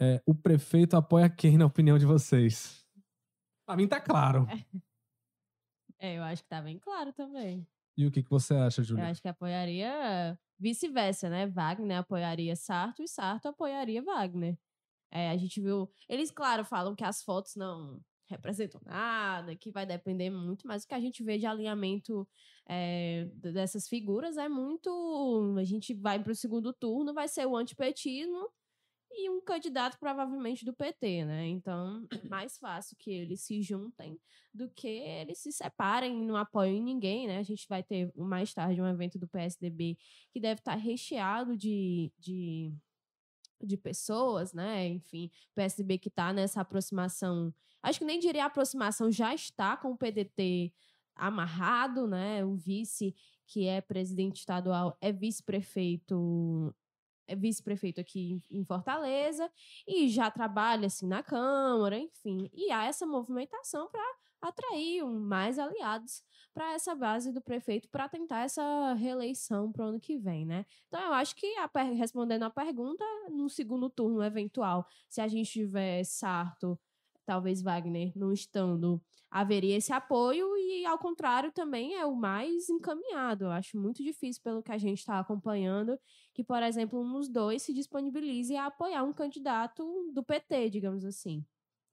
[0.00, 2.84] é, o prefeito apoia quem, na opinião de vocês?
[3.66, 4.46] Pra mim tá claro.
[5.98, 7.66] É, eu acho que tá bem claro também.
[7.96, 9.08] E o que, que você acha, Eu Júlia?
[9.08, 11.46] acho que apoiaria vice-versa, né?
[11.48, 14.56] Wagner apoiaria Sarto e Sarto apoiaria Wagner.
[15.10, 15.90] É, a gente viu.
[16.08, 20.88] Eles, claro, falam que as fotos não representam nada, que vai depender muito, mas o
[20.88, 22.28] que a gente vê de alinhamento
[22.68, 25.56] é, dessas figuras é muito.
[25.58, 28.50] A gente vai para o segundo turno, vai ser o antipetismo
[29.10, 31.46] e um candidato provavelmente do PT, né?
[31.48, 34.18] Então é mais fácil que eles se juntem
[34.52, 37.38] do que eles se separem e não apoiem ninguém, né?
[37.38, 39.96] A gente vai ter mais tarde um evento do PSDB
[40.30, 42.72] que deve estar recheado de, de,
[43.62, 44.86] de pessoas, né?
[44.88, 47.52] Enfim, o PSDB que está nessa aproximação,
[47.82, 50.72] acho que nem diria aproximação, já está com o PDT
[51.14, 52.44] amarrado, né?
[52.44, 53.14] O vice,
[53.46, 56.74] que é presidente estadual, é vice-prefeito
[57.28, 59.50] é vice-prefeito aqui em Fortaleza
[59.86, 62.48] e já trabalha assim na Câmara, enfim.
[62.54, 64.02] E há essa movimentação para
[64.40, 66.22] atrair um- mais aliados
[66.54, 70.64] para essa base do prefeito para tentar essa reeleição para o ano que vem, né?
[70.88, 75.50] Então eu acho que a respondendo a pergunta, no segundo turno eventual, se a gente
[75.50, 76.78] tiver Sarto,
[77.26, 83.44] talvez Wagner não estando, haveria esse apoio e ao contrário também é o mais encaminhado.
[83.44, 85.98] Eu acho muito difícil pelo que a gente está acompanhando
[86.32, 91.04] que, por exemplo, um dos dois se disponibilize a apoiar um candidato do PT, digamos
[91.04, 91.44] assim.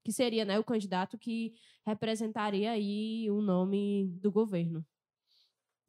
[0.06, 4.86] Que seria né, o candidato que representaria aí o nome do governo.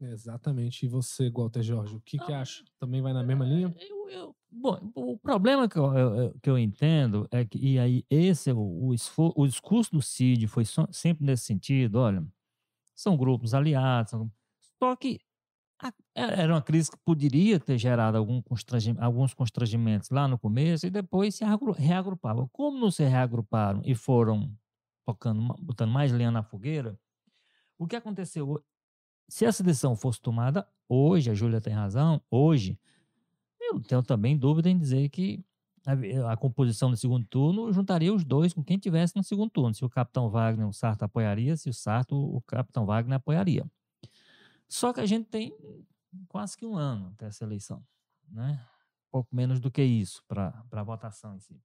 [0.00, 0.84] Exatamente.
[0.86, 2.64] E você, Walter Jorge, o que, que acha?
[2.78, 3.74] Também vai na mesma linha?
[3.78, 8.04] Eu, eu- bom, o problema que eu, eu- que eu entendo é que, e aí,
[8.08, 12.26] esse é o, o, esfor- o discurso do Cid foi só- sempre nesse sentido: olha,
[12.94, 14.32] são grupos aliados, são-
[14.78, 15.25] só que é-
[16.14, 20.90] era uma crise que poderia ter gerado algum constrangi- alguns constrangimentos lá no começo e
[20.90, 22.48] depois se reagru- reagrupavam.
[22.52, 24.50] Como não se reagruparam e foram
[25.04, 26.98] tocando, botando mais lenha na fogueira,
[27.78, 28.62] o que aconteceu?
[29.28, 32.78] Se essa decisão fosse tomada hoje, a Júlia tem razão, hoje,
[33.60, 35.44] eu tenho também dúvida em dizer que
[35.86, 39.74] a, a composição do segundo turno juntaria os dois com quem tivesse no segundo turno.
[39.74, 43.66] Se o capitão Wagner, o Sarto apoiaria, se o Sarto, o capitão Wagner apoiaria.
[44.68, 45.52] Só que a gente tem
[46.28, 47.84] quase que um ano até essa eleição,
[48.28, 48.64] né?
[49.10, 51.60] Pouco menos do que isso para a votação em si.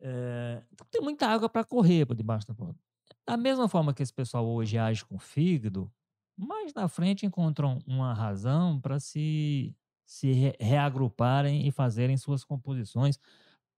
[0.00, 2.78] É, então tem muita água para correr por debaixo da ponte.
[3.26, 5.92] Da mesma forma que esse pessoal hoje age com fígado,
[6.36, 9.74] mais na frente encontram uma razão para se,
[10.06, 13.18] se re- reagruparem e fazerem suas composições.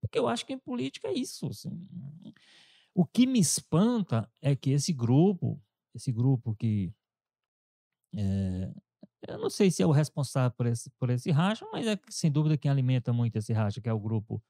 [0.00, 1.48] Porque eu acho que em política é isso.
[1.48, 1.88] assim.
[2.94, 5.60] O que me espanta é que esse grupo,
[5.94, 6.92] esse grupo que.
[8.16, 8.72] É,
[9.28, 12.30] eu não sei se é o responsável por esse, por esse racha, mas é sem
[12.30, 14.42] dúvida quem alimenta muito esse racha, que é o grupo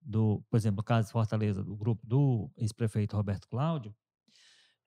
[0.00, 3.94] do, por exemplo, no caso de Fortaleza, do grupo do ex-prefeito Roberto Cláudio,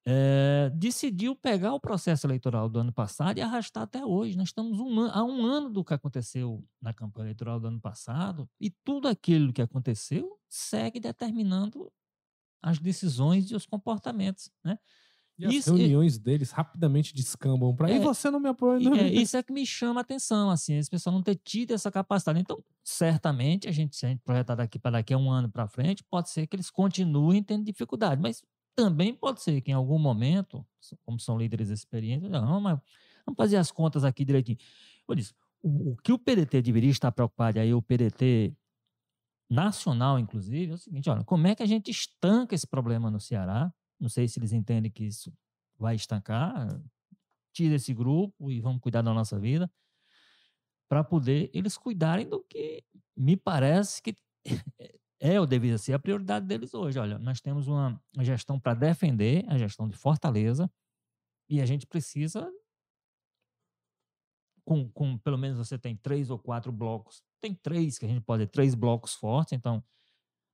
[0.06, 4.38] eh, decidiu pegar o processo eleitoral do ano passado e arrastar até hoje.
[4.38, 8.50] Nós estamos um há um ano do que aconteceu na campanha eleitoral do ano passado
[8.60, 11.92] e tudo aquilo que aconteceu segue determinando
[12.62, 14.52] as decisões e os comportamentos.
[14.64, 14.80] Né?
[15.40, 17.90] E as Isso- reuniões deles rapidamente descambam pra.
[17.90, 20.04] E É, você não me apoia E, no é, isso é que me chama a
[20.04, 22.40] atenção, assim, esse pessoal não ter tido essa capacidade.
[22.40, 25.66] Então, certamente, a gente, se a gente projetar daqui para daqui a um ano para
[25.68, 28.42] frente, pode ser que eles continuem tendo dificuldade, mas
[28.76, 30.66] também pode ser que em algum momento,
[31.06, 32.78] como são líderes experientes, não, mas
[33.26, 34.58] vamos fazer as contas aqui direitinho.
[35.08, 35.34] Eu disse,
[35.64, 38.54] o, o que o PDT deveria estar preocupado, e aí o PDT
[39.50, 43.20] nacional, inclusive, é o seguinte, olha, como é que a gente estanca esse problema no
[43.20, 43.74] Ceará?
[44.00, 45.34] Não sei se eles entendem que isso
[45.78, 46.82] vai estancar,
[47.54, 49.72] tira esse grupo e vamos cuidar da nossa vida,
[50.88, 52.84] para poder eles cuidarem do que
[53.16, 54.16] me parece que
[55.20, 56.98] é ou deveria ser a prioridade deles hoje.
[56.98, 60.72] Olha, nós temos uma, gestão para defender, a gestão de Fortaleza,
[61.50, 62.50] e a gente precisa,
[64.64, 68.22] com, com pelo menos você tem três ou quatro blocos, tem três que a gente
[68.22, 69.84] pode ter, três blocos fortes, então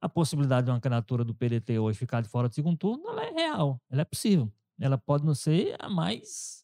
[0.06, 3.26] a possibilidade de uma candidatura do PDT hoje ficar de fora do segundo turno, ela
[3.26, 4.52] é real, ela é possível.
[4.80, 6.64] Ela pode não ser a mais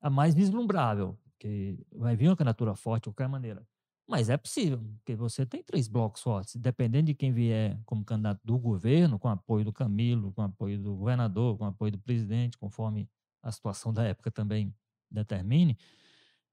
[0.00, 3.66] a mais vislumbrável, porque vai vir uma candidatura forte de qualquer maneira.
[4.08, 6.54] Mas é possível, porque você tem três blocos fortes.
[6.54, 10.94] Dependendo de quem vier como candidato do governo, com apoio do Camilo, com apoio do
[10.94, 13.10] governador, com apoio do presidente, conforme
[13.42, 14.72] a situação da época também
[15.10, 15.76] determine.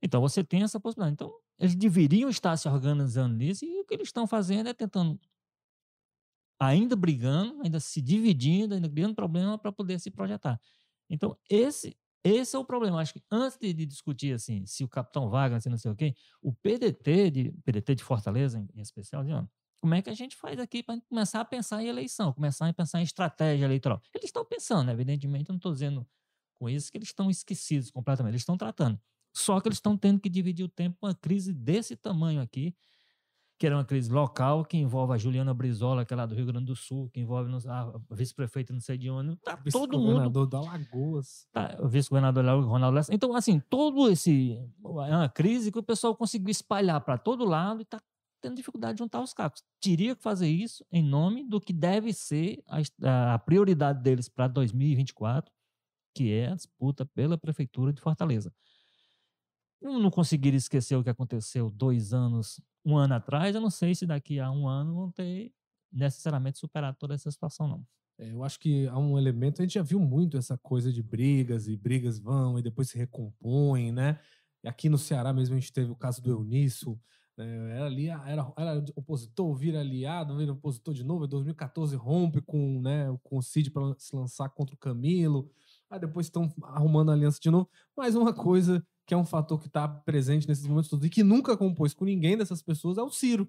[0.02, 1.14] Então você tem essa possibilidade.
[1.14, 5.20] Então, eles deveriam estar se organizando nisso, e o que eles estão fazendo é tentando
[6.66, 10.60] ainda brigando, ainda se dividindo, ainda criando problema para poder se projetar.
[11.10, 13.02] Então, esse esse é o problema.
[13.02, 15.96] Acho que antes de, de discutir assim, se o Capitão Wagner, se não sei o
[15.96, 19.50] quê, o PDT de, PDT de Fortaleza, em, em especial, dizendo,
[19.82, 22.74] como é que a gente faz aqui para começar a pensar em eleição, começar a
[22.74, 24.02] pensar em estratégia eleitoral?
[24.14, 26.08] Eles estão pensando, evidentemente, eu não estou dizendo
[26.54, 28.98] com isso que eles estão esquecidos completamente, eles estão tratando.
[29.36, 32.74] Só que eles estão tendo que dividir o tempo com uma crise desse tamanho aqui,
[33.58, 36.46] que era uma crise local, que envolve a Juliana Brizola, que é lá do Rio
[36.46, 39.36] Grande do Sul, que envolve a vice-prefeita não sei de onde.
[39.38, 41.48] Tá todo mundo Vice-governador da Lagoas.
[41.52, 43.14] Tá, o vice-governador Ronaldo Lessa.
[43.14, 44.58] Então, assim, todo esse.
[45.08, 48.02] É uma crise que o pessoal conseguiu espalhar para todo lado e está
[48.42, 49.64] tendo dificuldade de juntar os cacos.
[49.80, 54.48] Teria que fazer isso em nome do que deve ser a, a prioridade deles para
[54.50, 55.50] 2024,
[56.14, 58.54] que é a disputa pela Prefeitura de Fortaleza.
[59.82, 63.56] Não não conseguiram esquecer o que aconteceu dois anos, um ano atrás.
[63.56, 65.52] Eu não sei se daqui a um ano vão ter
[65.92, 67.86] necessariamente superado toda essa situação, não.
[68.18, 71.02] É, eu acho que há um elemento, a gente já viu muito essa coisa de
[71.02, 74.20] brigas, e brigas vão, e depois se recompõem, né?
[74.66, 77.00] Aqui no Ceará mesmo a gente teve o caso do Eunício,
[77.38, 77.76] né?
[77.76, 82.80] era, ali, era, era opositor, vira aliado, vira opositor de novo, em 2014 rompe com,
[82.82, 85.50] né, com o Cid para se lançar contra o Camilo,
[85.90, 87.70] aí depois estão arrumando aliança de novo.
[87.98, 91.24] Mais uma coisa que é um fator que está presente nesses momentos todos e que
[91.24, 93.48] nunca compôs com ninguém dessas pessoas é o Ciro.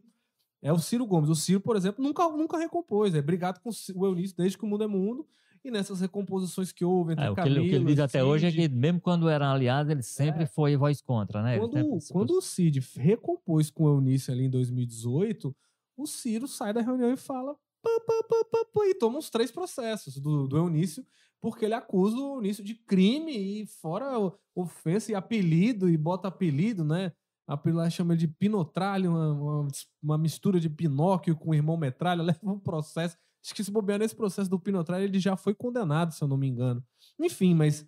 [0.61, 1.31] É o Ciro Gomes.
[1.31, 3.15] O Ciro, por exemplo, nunca, nunca recompôs.
[3.15, 5.27] É brigado com o Eunício desde que o mundo é mundo.
[5.63, 8.01] E nessas recomposições que houve entre É, o, que ele, o que ele Camilo, diz
[8.01, 10.47] até hoje é que, mesmo quando era aliado, ele sempre É.
[10.47, 11.59] foi voz contra, né?
[11.59, 15.55] Quando, sempre se quando o Cid recompôs com o Eunício ali em 2018,
[15.97, 20.19] o Ciro sai da reunião e fala pá, pá, pá, e toma uns três processos
[20.19, 21.05] do, do Eunício,
[21.45, 26.83] porque ele acusa o Eunício de crime e fora ofensa e apelido, e bota apelido,
[26.83, 27.13] né?
[27.47, 29.69] Apelido lá chama ele de Pinotralho, uma, uma,
[30.03, 33.19] uma mistura de Pinóquio com o irmão Metralha, leva um processo.
[33.45, 36.39] Acho que se bobear nesse processo do Pinotralho, ele já foi condenado, se eu não
[36.39, 36.83] me engano.
[37.21, 37.87] Enfim, mas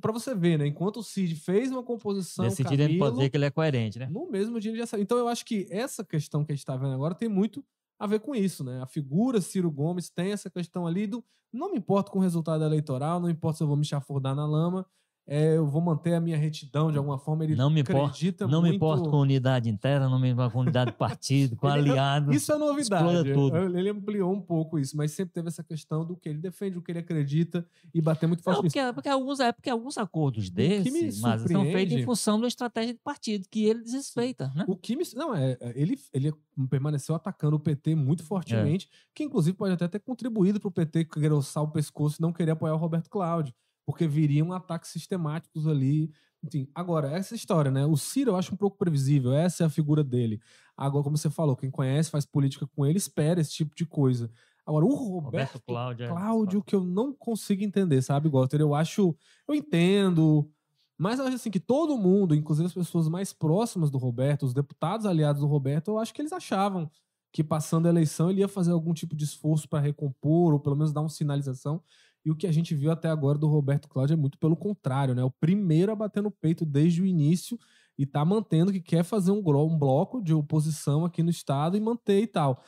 [0.00, 0.66] pra você ver, né?
[0.66, 2.44] Enquanto o Cid fez uma composição.
[2.44, 4.08] Nesse sentido, a gente pode Camilo, dizer que ele é coerente, né?
[4.10, 5.04] no mesmo dia ele já saiu.
[5.04, 7.64] Então eu acho que essa questão que a gente está vendo agora tem muito
[8.00, 8.80] a ver com isso, né?
[8.82, 11.22] A figura Ciro Gomes tem essa questão ali do
[11.52, 14.46] não me importo com o resultado eleitoral, não importa se eu vou me chafurdar na
[14.46, 14.86] lama,
[15.32, 17.44] é, eu vou manter a minha retidão de alguma forma.
[17.44, 18.70] Ele Não me importo- acredita Não muito...
[18.72, 22.32] me importo com unidade interna, não me importo com unidade de partido, com Ele- aliado.
[22.34, 23.32] Isso é novidade.
[23.32, 23.56] Tudo.
[23.78, 26.82] Ele ampliou um pouco isso, mas sempre teve essa questão do que ele defende, o
[26.82, 27.64] que ele acredita
[27.94, 31.62] e bater muito forte Não, porque, porque, alguns, é porque alguns acordos desses mas são
[31.64, 34.64] feitos em função da estratégia de partido, que ele desrespeita, né?
[34.66, 36.32] O que me, não é, é, ele ele
[36.68, 41.04] permaneceu atacando o PT muito fortemente, que inclusive pode até ter contribuído para o PT
[41.04, 43.54] grossar o pescoço e não querer apoiar o Roberto Cláudio,
[43.86, 46.10] porque viriam ataques sistemáticos ali.
[46.42, 47.84] Enfim, agora essa história, né?
[47.84, 50.40] O Ciro eu acho um pouco previsível, essa é a figura dele.
[50.76, 54.30] Agora, como você falou, quem conhece, faz política com ele, espera esse tipo de coisa.
[54.64, 56.04] Agora, o Roberto, Roberto Cláudio.
[56.04, 58.60] é- Cláudio que eu não consigo entender, sabe, Walter?
[58.60, 59.14] Eu acho,
[59.48, 60.48] eu entendo,
[60.96, 64.54] mas eu acho assim que todo mundo, inclusive as pessoas mais próximas do Roberto, os
[64.54, 66.90] deputados aliados do Roberto, eu acho que eles achavam
[67.32, 70.76] que passando a eleição ele ia fazer algum tipo de esforço para recompor ou pelo
[70.76, 71.82] menos dar uma sinalização.
[72.24, 75.14] E o que a gente viu até agora do Roberto Cláudio é muito pelo contrário,
[75.14, 75.24] né?
[75.24, 77.58] O primeiro a bater no peito desde o início
[77.98, 81.80] e tá mantendo que quer fazer um, um bloco de oposição aqui no estado e
[81.80, 82.62] manter e tal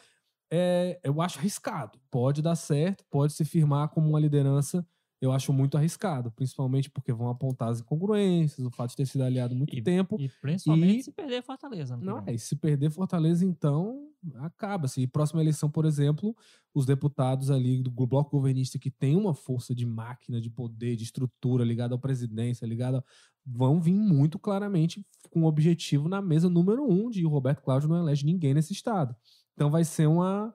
[0.52, 1.98] é, eu acho arriscado.
[2.10, 4.86] Pode dar certo, pode se firmar como uma liderança
[5.22, 9.22] eu acho muito arriscado, principalmente porque vão apontar as incongruências, o fato de ter sido
[9.22, 10.16] aliado muito tempo.
[10.20, 11.96] E principalmente E- se perder Fortaleza.
[11.96, 12.24] Não, final.
[12.26, 15.00] é, e se perder Fortaleza, então acaba-se.
[15.00, 16.36] E próxima eleição, por exemplo,
[16.74, 21.04] os deputados ali do bloco governista que tem uma força de máquina, de poder, de
[21.04, 23.04] estrutura ligada à presidência, ligada.
[23.46, 27.88] vão vir muito claramente com o objetivo na mesa número um de o Roberto Cláudio
[27.88, 29.14] não elege ninguém nesse estado.
[29.54, 30.52] Então vai ser uma,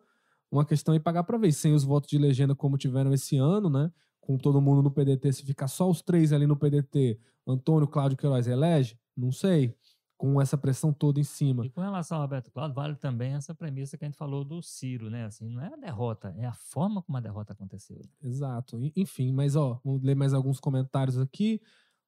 [0.52, 1.52] uma questão aí pagar para ver.
[1.54, 3.92] Sem os votos de legenda como tiveram esse ano, né?
[4.28, 7.18] Com todo mundo no PDT, se ficar só os três ali no PDT,
[7.48, 9.00] Antônio Cláudio Queiroz elege?
[9.16, 9.74] Não sei.
[10.18, 11.66] Com essa pressão toda em cima.
[11.66, 14.62] E com relação ao Roberto Cláudio, vale também essa premissa que a gente falou do
[14.62, 15.26] Ciro, né?
[15.26, 18.02] Assim, não é a derrota, é a forma como a derrota aconteceu.
[18.22, 18.78] Exato.
[18.98, 21.62] Enfim, mas ó, vamos ler mais alguns comentários aqui.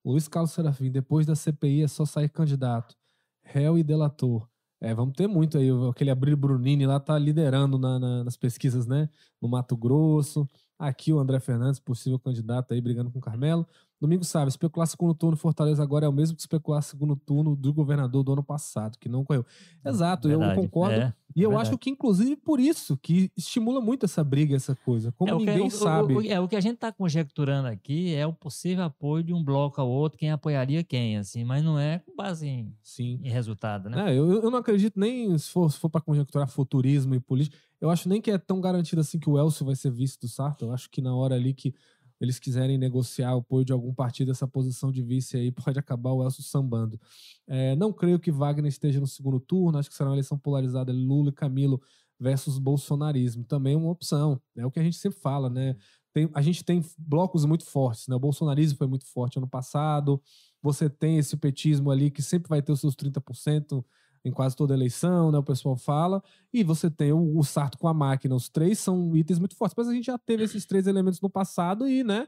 [0.04, 2.96] Luiz Carlos Serafim, depois da CPI é só sair candidato.
[3.44, 4.46] Réu e delator.
[4.82, 5.70] É, vamos ter muito aí.
[5.90, 9.08] Aquele Abril Brunini lá tá liderando na- na- nas pesquisas, né?
[9.42, 10.48] No Mato Grosso.
[10.80, 13.68] Aqui o André Fernandes, possível candidato aí, brigando com o Carmelo.
[14.00, 17.74] Domingo sabe, especular segundo turno Fortaleza agora é o mesmo que especular segundo turno do
[17.74, 19.46] governador do ano passado, que não correu.
[19.86, 20.96] Exato, eu Verdade, concordo.
[20.96, 21.70] é, e eu verdade.
[21.70, 25.12] acho que, inclusive, por isso que estimula muito essa briga, essa coisa.
[25.12, 26.14] Como É, que- ninguém o- o- sabe.
[26.14, 29.44] O, é, o que a gente está conjecturando aqui é o possível apoio de um
[29.44, 33.20] bloco ao outro, quem apoiaria quem, assim, mas não é com base em, Sim.
[33.22, 34.12] em resultado, né?
[34.14, 37.58] É, eu, eu não acredito nem se for, se for para conjecturar futurismo e política.
[37.82, 40.28] Eu acho nem que é tão garantido assim que o Elcio vai ser vice do
[40.28, 40.66] Sarto.
[40.66, 41.74] Eu acho que na hora ali que
[42.20, 46.12] eles quiserem negociar o apoio de algum partido, essa posição de vice aí pode acabar
[46.12, 47.00] o Elcio sambando.
[47.48, 49.78] É, não creio que Wagner esteja no segundo turno.
[49.78, 51.82] Acho que será uma eleição polarizada Lula e Camilo
[52.20, 53.44] versus bolsonarismo.
[53.44, 54.42] Também é uma opção.
[54.58, 55.76] É o que a gente sempre fala, né?
[56.14, 58.16] Tem- a gente tem blocos muito fortes, né?
[58.16, 60.22] O bolsonarismo foi muito forte ano passado.
[60.62, 63.86] Você tem esse petismo ali que sempre vai ter os seus 30%
[64.24, 65.38] em quase toda eleição, né?
[65.38, 66.22] O pessoal fala.
[66.54, 68.36] E você tem o, o Sarto com a máquina.
[68.36, 69.76] Os três são itens muito fortes.
[69.78, 72.28] Mas a gente já teve esses três elementos no passado e, né?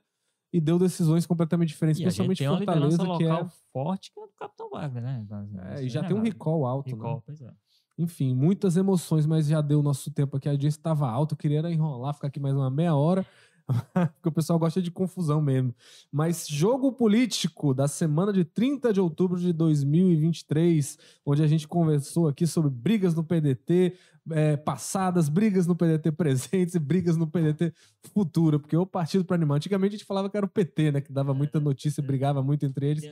[0.54, 3.46] E deu decisões completamente diferentes, E a gente principalmente tem uma Fortaleza, liderança que local
[3.46, 3.72] é.
[3.72, 5.48] forte, que é do Capitão Wagner, né?
[5.78, 6.96] é, e já é tem um recall alto, né?
[6.96, 7.52] Recall, pois é.
[7.98, 10.50] Enfim, muitas emoções, mas já deu o nosso tempo aqui.
[10.50, 13.26] A audiência estava alta, eu queria enrolar, ficar aqui mais uma meia hora,
[13.94, 15.74] porque o pessoal gosta de confusão mesmo.
[16.12, 22.28] Mas jogo político da semana de 30 de outubro de 2023, onde a gente conversou
[22.28, 23.96] aqui sobre brigas no PDT
[24.30, 27.74] é, passadas, brigas no PDT presentes e brigas no PDT
[28.14, 29.56] futuro, porque o partido para animar.
[29.56, 31.02] Antigamente a gente falava que era o PT, né?
[31.02, 33.04] Que dava muita notícia, brigava muito entre eles.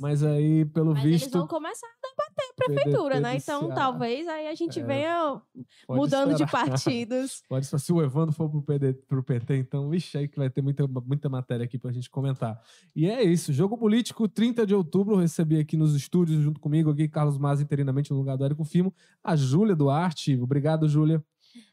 [0.00, 1.38] Mas aí, pelo Mas eles visto.
[1.38, 3.36] vão começar a debater a prefeitura, PDT né?
[3.36, 5.40] Então talvez aí a gente É, venha
[5.88, 6.68] mudando de esperar.
[6.70, 7.42] partidos.
[7.48, 10.50] Pode ser, se o Evandro for pro, PD, pro PT, então, vixe, aí que vai
[10.50, 12.60] ter muita, muita matéria aqui pra gente comentar.
[12.94, 17.08] E é isso, jogo político, 30 de outubro, recebi aqui nos estúdios, junto comigo, aqui,
[17.08, 20.36] Carlos Mas, interinamente no lugar do Érico Firmo, a Júlia Duarte.
[20.44, 21.24] Obrigado, Júlia.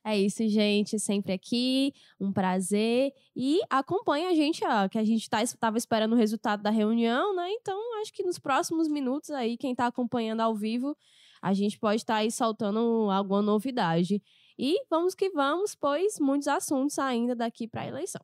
[0.03, 0.99] É isso, gente.
[0.99, 1.93] Sempre aqui.
[2.19, 3.11] Um prazer.
[3.35, 7.35] E acompanha a gente, ó, que a gente tá, tava esperando o resultado da reunião,
[7.35, 7.49] né?
[7.51, 10.95] Então, acho que nos próximos minutos aí, quem tá acompanhando ao vivo,
[11.41, 14.21] a gente pode estar aí soltando alguma novidade.
[14.57, 18.21] E vamos que vamos, pois muitos assuntos ainda daqui para a eleição.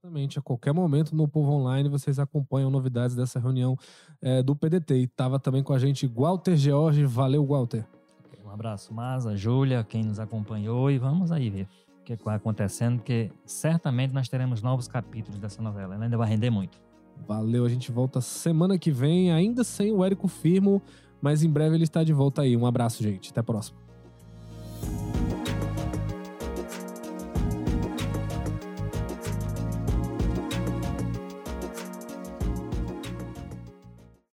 [0.00, 3.76] Exatamente, a qualquer momento no Povo Online vocês acompanham novidades dessa reunião
[4.22, 4.94] eh, do PDT.
[4.94, 7.04] E tava também com a gente Walter George.
[7.04, 7.86] Valeu, Walter.
[8.48, 11.68] Um abraço, Masa, Júlia, quem nos acompanhou, e vamos aí ver
[12.00, 15.94] o que vai acontecendo, porque certamente nós teremos novos capítulos dessa novela.
[15.94, 16.80] Ela ainda vai render muito.
[17.26, 20.80] Valeu, a gente volta semana que vem, ainda sem o Érico Firmo,
[21.20, 22.56] mas em breve ele está de volta aí.
[22.56, 23.30] Um abraço, gente.
[23.30, 23.87] Até a próxima.